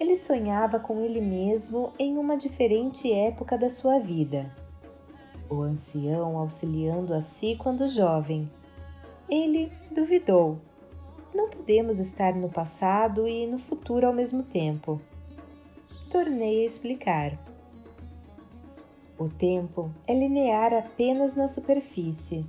Ele 0.00 0.16
sonhava 0.16 0.80
com 0.80 1.00
ele 1.00 1.20
mesmo 1.20 1.92
em 1.98 2.16
uma 2.16 2.36
diferente 2.36 3.12
época 3.12 3.58
da 3.58 3.68
sua 3.70 3.98
vida. 3.98 4.50
O 5.48 5.60
ancião 5.60 6.38
auxiliando 6.38 7.12
a 7.12 7.20
si 7.20 7.54
quando 7.56 7.88
jovem, 7.88 8.50
ele 9.28 9.70
duvidou. 9.90 10.58
Não 11.34 11.48
podemos 11.48 11.98
estar 11.98 12.32
no 12.32 12.48
passado 12.48 13.26
e 13.26 13.44
no 13.44 13.58
futuro 13.58 14.06
ao 14.06 14.12
mesmo 14.12 14.44
tempo. 14.44 15.00
Tornei 16.08 16.62
a 16.62 16.66
explicar. 16.66 17.36
O 19.18 19.28
tempo 19.28 19.90
é 20.06 20.14
linear 20.14 20.72
apenas 20.72 21.34
na 21.34 21.48
superfície. 21.48 22.46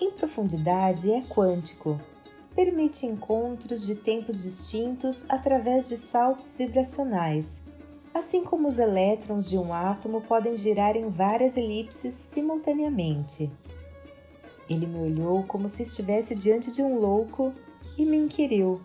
Em 0.00 0.12
profundidade 0.12 1.10
é 1.10 1.22
quântico. 1.22 2.00
Permite 2.54 3.04
encontros 3.04 3.84
de 3.84 3.96
tempos 3.96 4.44
distintos 4.44 5.24
através 5.28 5.88
de 5.88 5.96
saltos 5.96 6.54
vibracionais, 6.54 7.60
assim 8.14 8.44
como 8.44 8.68
os 8.68 8.78
elétrons 8.78 9.50
de 9.50 9.58
um 9.58 9.74
átomo 9.74 10.20
podem 10.20 10.56
girar 10.56 10.96
em 10.96 11.08
várias 11.08 11.56
elipses 11.56 12.14
simultaneamente. 12.14 13.50
Ele 14.68 14.86
me 14.86 15.00
olhou 15.00 15.42
como 15.42 15.68
se 15.68 15.82
estivesse 15.82 16.36
diante 16.36 16.70
de 16.70 16.80
um 16.80 16.96
louco 16.96 17.52
e 17.96 18.04
me 18.04 18.16
inquiriu: 18.16 18.80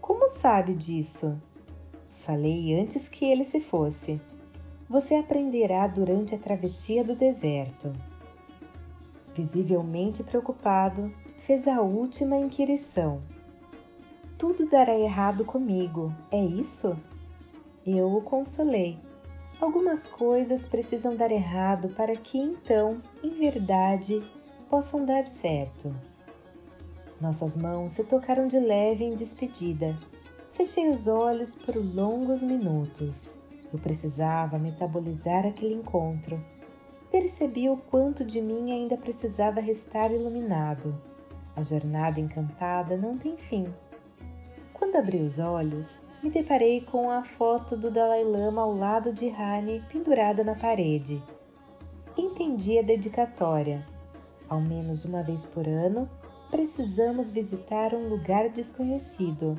Como 0.00 0.28
sabe 0.28 0.74
disso? 0.74 1.40
Falei 2.24 2.78
antes 2.78 3.08
que 3.08 3.24
ele 3.24 3.44
se 3.44 3.60
fosse. 3.60 4.20
Você 4.88 5.14
aprenderá 5.14 5.86
durante 5.86 6.34
a 6.34 6.38
travessia 6.38 7.04
do 7.04 7.14
deserto. 7.14 7.92
Visivelmente 9.34 10.24
preocupado, 10.24 11.12
fez 11.46 11.68
a 11.68 11.80
última 11.80 12.36
inquirição. 12.36 13.20
Tudo 14.38 14.68
dará 14.68 14.98
errado 14.98 15.44
comigo, 15.44 16.12
é 16.30 16.44
isso? 16.44 16.96
Eu 17.86 18.16
o 18.16 18.22
consolei. 18.22 18.98
Algumas 19.60 20.06
coisas 20.06 20.66
precisam 20.66 21.16
dar 21.16 21.30
errado 21.30 21.88
para 21.90 22.14
que 22.16 22.36
então, 22.36 23.00
em 23.22 23.30
verdade, 23.30 24.22
possam 24.68 25.04
dar 25.04 25.26
certo. 25.26 25.94
Nossas 27.20 27.56
mãos 27.56 27.92
se 27.92 28.04
tocaram 28.04 28.46
de 28.46 28.58
leve 28.58 29.04
em 29.04 29.14
despedida. 29.14 29.96
Fechei 30.52 30.90
os 30.90 31.06
olhos 31.06 31.54
por 31.54 31.74
longos 31.76 32.42
minutos. 32.42 33.34
Eu 33.72 33.78
precisava 33.78 34.58
metabolizar 34.58 35.46
aquele 35.46 35.74
encontro. 35.74 36.38
Percebi 37.10 37.68
o 37.70 37.76
quanto 37.76 38.24
de 38.24 38.42
mim 38.42 38.70
ainda 38.70 38.96
precisava 38.96 39.60
restar 39.60 40.12
iluminado. 40.12 40.94
A 41.54 41.62
jornada 41.62 42.20
encantada 42.20 42.96
não 42.96 43.16
tem 43.16 43.36
fim. 43.36 43.64
Quando 44.74 44.96
abri 44.96 45.22
os 45.22 45.38
olhos, 45.38 45.98
me 46.22 46.30
deparei 46.30 46.82
com 46.82 47.10
a 47.10 47.22
foto 47.22 47.76
do 47.76 47.90
Dalai 47.90 48.24
Lama 48.24 48.60
ao 48.60 48.76
lado 48.76 49.12
de 49.12 49.28
Rani 49.28 49.82
pendurada 49.90 50.44
na 50.44 50.54
parede. 50.54 51.22
Entendi 52.16 52.78
a 52.78 52.82
dedicatória 52.82 53.84
ao 54.48 54.60
menos 54.60 55.04
uma 55.04 55.22
vez 55.22 55.44
por 55.44 55.66
ano, 55.66 56.08
precisamos 56.50 57.30
visitar 57.30 57.94
um 57.94 58.08
lugar 58.08 58.48
desconhecido. 58.48 59.58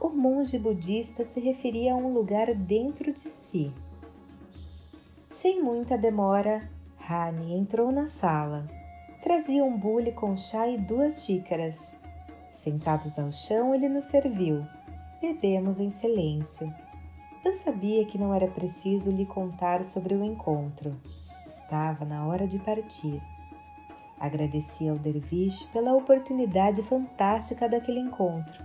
O 0.00 0.08
monge 0.08 0.58
budista 0.58 1.24
se 1.24 1.40
referia 1.40 1.94
a 1.94 1.96
um 1.96 2.12
lugar 2.12 2.54
dentro 2.54 3.12
de 3.12 3.20
si. 3.20 3.72
Sem 5.30 5.62
muita 5.62 5.96
demora, 5.96 6.60
Rani 6.96 7.54
entrou 7.54 7.90
na 7.90 8.06
sala. 8.06 8.64
Trazia 9.22 9.64
um 9.64 9.76
bule 9.78 10.12
com 10.12 10.36
chá 10.36 10.68
e 10.68 10.78
duas 10.78 11.24
xícaras. 11.24 11.94
Sentados 12.52 13.18
ao 13.18 13.32
chão, 13.32 13.74
ele 13.74 13.88
nos 13.88 14.04
serviu. 14.04 14.66
Bebemos 15.20 15.78
em 15.78 15.90
silêncio. 15.90 16.72
Eu 17.44 17.52
sabia 17.52 18.06
que 18.06 18.16
não 18.16 18.32
era 18.32 18.46
preciso 18.46 19.10
lhe 19.10 19.26
contar 19.26 19.84
sobre 19.84 20.14
o 20.14 20.24
encontro. 20.24 20.94
Estava 21.46 22.04
na 22.04 22.26
hora 22.26 22.46
de 22.46 22.58
partir. 22.58 23.22
Agradeci 24.24 24.88
ao 24.88 24.96
derviche 24.96 25.66
pela 25.70 25.94
oportunidade 25.94 26.80
fantástica 26.84 27.68
daquele 27.68 28.00
encontro. 28.00 28.64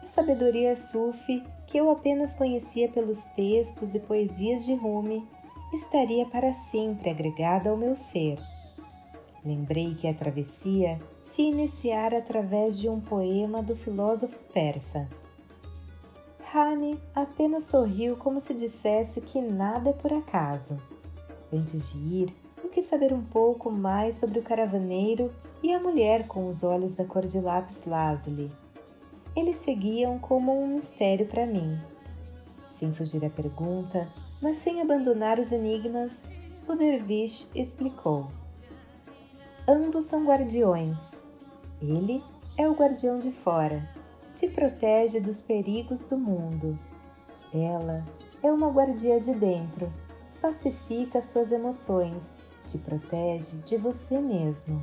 A 0.00 0.06
sabedoria 0.06 0.76
sufi, 0.76 1.42
que 1.66 1.76
eu 1.76 1.90
apenas 1.90 2.36
conhecia 2.36 2.88
pelos 2.88 3.24
textos 3.34 3.96
e 3.96 3.98
poesias 3.98 4.64
de 4.64 4.74
Rumi, 4.76 5.26
estaria 5.72 6.24
para 6.26 6.52
sempre 6.52 7.10
agregada 7.10 7.68
ao 7.68 7.76
meu 7.76 7.96
ser. 7.96 8.38
Lembrei 9.44 9.96
que 9.96 10.06
a 10.06 10.14
travessia 10.14 11.00
se 11.24 11.42
iniciara 11.42 12.18
através 12.18 12.78
de 12.78 12.88
um 12.88 13.00
poema 13.00 13.60
do 13.60 13.74
filósofo 13.74 14.38
persa. 14.54 15.08
Hani 16.54 16.96
apenas 17.12 17.64
sorriu 17.64 18.16
como 18.16 18.38
se 18.38 18.54
dissesse 18.54 19.20
que 19.20 19.40
nada 19.40 19.90
é 19.90 19.92
por 19.92 20.12
acaso. 20.12 20.76
Antes 21.52 21.92
de 21.92 21.98
ir, 21.98 22.41
quis 22.72 22.86
saber 22.86 23.12
um 23.12 23.22
pouco 23.22 23.70
mais 23.70 24.16
sobre 24.16 24.38
o 24.38 24.42
caravaneiro 24.42 25.28
e 25.62 25.72
a 25.72 25.78
mulher 25.78 26.26
com 26.26 26.48
os 26.48 26.64
olhos 26.64 26.94
da 26.94 27.04
cor 27.04 27.26
de 27.26 27.38
lápis 27.38 27.84
lazuli. 27.84 28.50
Eles 29.36 29.58
seguiam 29.58 30.18
como 30.18 30.58
um 30.58 30.76
mistério 30.76 31.26
para 31.26 31.44
mim. 31.44 31.78
Sem 32.78 32.92
fugir 32.94 33.24
à 33.24 33.30
pergunta, 33.30 34.08
mas 34.40 34.56
sem 34.56 34.80
abandonar 34.80 35.38
os 35.38 35.52
enigmas, 35.52 36.28
o 36.66 36.74
derviche 36.74 37.46
explicou. 37.54 38.28
Ambos 39.68 40.06
são 40.06 40.24
guardiões. 40.24 41.20
Ele 41.80 42.24
é 42.56 42.66
o 42.66 42.74
guardião 42.74 43.18
de 43.18 43.32
fora, 43.32 43.86
te 44.34 44.48
protege 44.48 45.20
dos 45.20 45.42
perigos 45.42 46.04
do 46.06 46.16
mundo. 46.16 46.78
Ela 47.52 48.04
é 48.42 48.50
uma 48.50 48.70
guardia 48.70 49.20
de 49.20 49.34
dentro, 49.34 49.92
pacifica 50.40 51.20
suas 51.20 51.52
emoções, 51.52 52.34
te 52.66 52.78
protege 52.78 53.58
de 53.58 53.76
você 53.76 54.18
mesmo. 54.18 54.82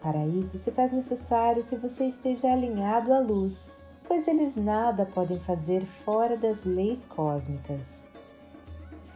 Para 0.00 0.26
isso 0.26 0.58
se 0.58 0.70
faz 0.70 0.92
necessário 0.92 1.64
que 1.64 1.76
você 1.76 2.04
esteja 2.04 2.52
alinhado 2.52 3.12
à 3.12 3.18
luz, 3.18 3.66
pois 4.06 4.28
eles 4.28 4.54
nada 4.54 5.04
podem 5.06 5.38
fazer 5.40 5.84
fora 6.04 6.36
das 6.36 6.64
leis 6.64 7.06
cósmicas. 7.06 8.04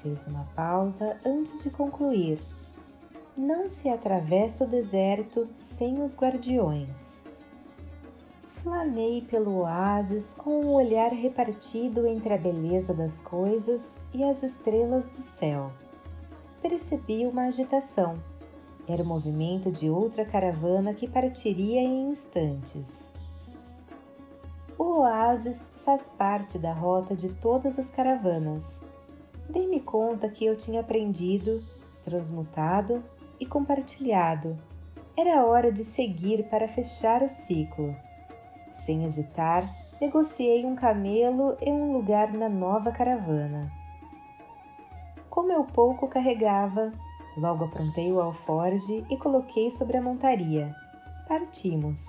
Fez 0.03 0.27
uma 0.27 0.45
pausa 0.57 1.17
antes 1.25 1.63
de 1.63 1.71
concluir. 1.71 2.41
Não 3.37 3.69
se 3.69 3.89
atravessa 3.89 4.65
o 4.65 4.69
deserto 4.69 5.49
sem 5.55 6.03
os 6.03 6.17
guardiões. 6.17 7.21
Flanei 8.63 9.23
pelo 9.23 9.61
oásis 9.61 10.35
com 10.35 10.51
o 10.51 10.65
um 10.67 10.73
olhar 10.73 11.13
repartido 11.13 12.07
entre 12.07 12.35
a 12.35 12.39
beleza 12.39 12.93
das 12.93 13.19
coisas 13.21 13.95
e 14.13 14.23
as 14.23 14.43
estrelas 14.43 15.09
do 15.09 15.23
céu. 15.23 15.71
Percebi 16.63 17.27
uma 17.27 17.47
agitação 17.47 18.19
era 18.93 19.05
o 19.05 19.07
movimento 19.07 19.71
de 19.71 19.89
outra 19.89 20.25
caravana 20.25 20.93
que 20.93 21.09
partiria 21.09 21.81
em 21.81 22.09
instantes. 22.09 23.09
O 24.77 25.01
oásis 25.01 25.71
faz 25.85 26.09
parte 26.09 26.59
da 26.59 26.73
rota 26.73 27.15
de 27.15 27.29
todas 27.41 27.79
as 27.79 27.89
caravanas. 27.89 28.81
Dei-me 29.49 29.81
conta 29.81 30.29
que 30.29 30.45
eu 30.45 30.57
tinha 30.57 30.81
aprendido, 30.81 31.63
transmutado 32.05 33.03
e 33.39 33.47
compartilhado. 33.47 34.57
Era 35.17 35.45
hora 35.45 35.71
de 35.71 35.85
seguir 35.85 36.49
para 36.49 36.67
fechar 36.67 37.23
o 37.23 37.29
ciclo. 37.29 37.95
Sem 38.73 39.05
hesitar, 39.05 39.73
negociei 40.01 40.65
um 40.65 40.75
camelo 40.75 41.57
e 41.61 41.71
um 41.71 41.93
lugar 41.93 42.33
na 42.33 42.49
nova 42.49 42.91
caravana. 42.91 43.80
Como 45.31 45.53
eu 45.53 45.65
pouco 45.65 46.09
carregava, 46.09 46.93
Logo 47.37 47.65
aprontei 47.65 48.13
o 48.13 48.21
alforge 48.21 49.05
e 49.09 49.17
coloquei 49.17 49.71
sobre 49.71 49.97
a 49.97 50.03
montaria. 50.03 50.75
Partimos. 51.29 52.07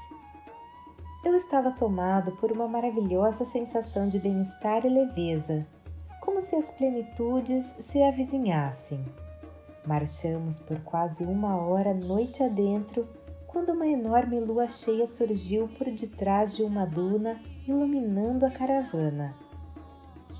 Eu 1.23 1.35
estava 1.35 1.71
tomado 1.71 2.31
por 2.33 2.51
uma 2.51 2.67
maravilhosa 2.67 3.45
sensação 3.45 4.07
de 4.07 4.17
bem-estar 4.17 4.85
e 4.85 4.89
leveza, 4.89 5.65
como 6.19 6.41
se 6.41 6.55
as 6.55 6.71
plenitudes 6.71 7.75
se 7.79 8.01
avizinhassem. 8.01 9.05
Marchamos 9.85 10.59
por 10.59 10.79
quase 10.81 11.23
uma 11.23 11.55
hora 11.55 11.93
noite 11.93 12.43
adentro, 12.43 13.07
quando 13.45 13.73
uma 13.73 13.87
enorme 13.87 14.39
lua 14.39 14.67
cheia 14.67 15.05
surgiu 15.05 15.67
por 15.77 15.89
detrás 15.91 16.55
de 16.55 16.63
uma 16.63 16.85
duna, 16.85 17.39
iluminando 17.67 18.45
a 18.45 18.49
caravana. 18.49 19.35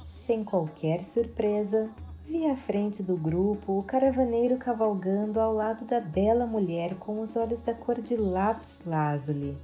Sem 0.08 0.44
qualquer 0.44 1.06
surpresa, 1.06 1.90
Vi 2.32 2.48
à 2.48 2.56
frente 2.56 3.04
do 3.04 3.18
grupo 3.18 3.78
o 3.78 3.84
caravaneiro 3.84 4.56
cavalgando 4.56 5.38
ao 5.38 5.52
lado 5.54 5.84
da 5.84 6.00
bela 6.00 6.46
mulher 6.46 6.96
com 6.96 7.20
os 7.20 7.36
olhos 7.36 7.60
da 7.60 7.74
cor 7.74 8.00
de 8.00 8.16
lápis 8.16 8.80
lazuli. 8.86 9.58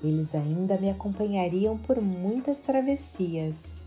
Eles 0.00 0.36
ainda 0.36 0.78
me 0.78 0.88
acompanhariam 0.88 1.76
por 1.76 2.00
muitas 2.00 2.60
travessias. 2.60 3.80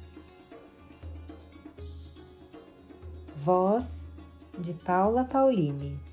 Voz 3.46 4.04
de 4.60 4.74
Paula 4.74 5.24
Pauline 5.24 6.07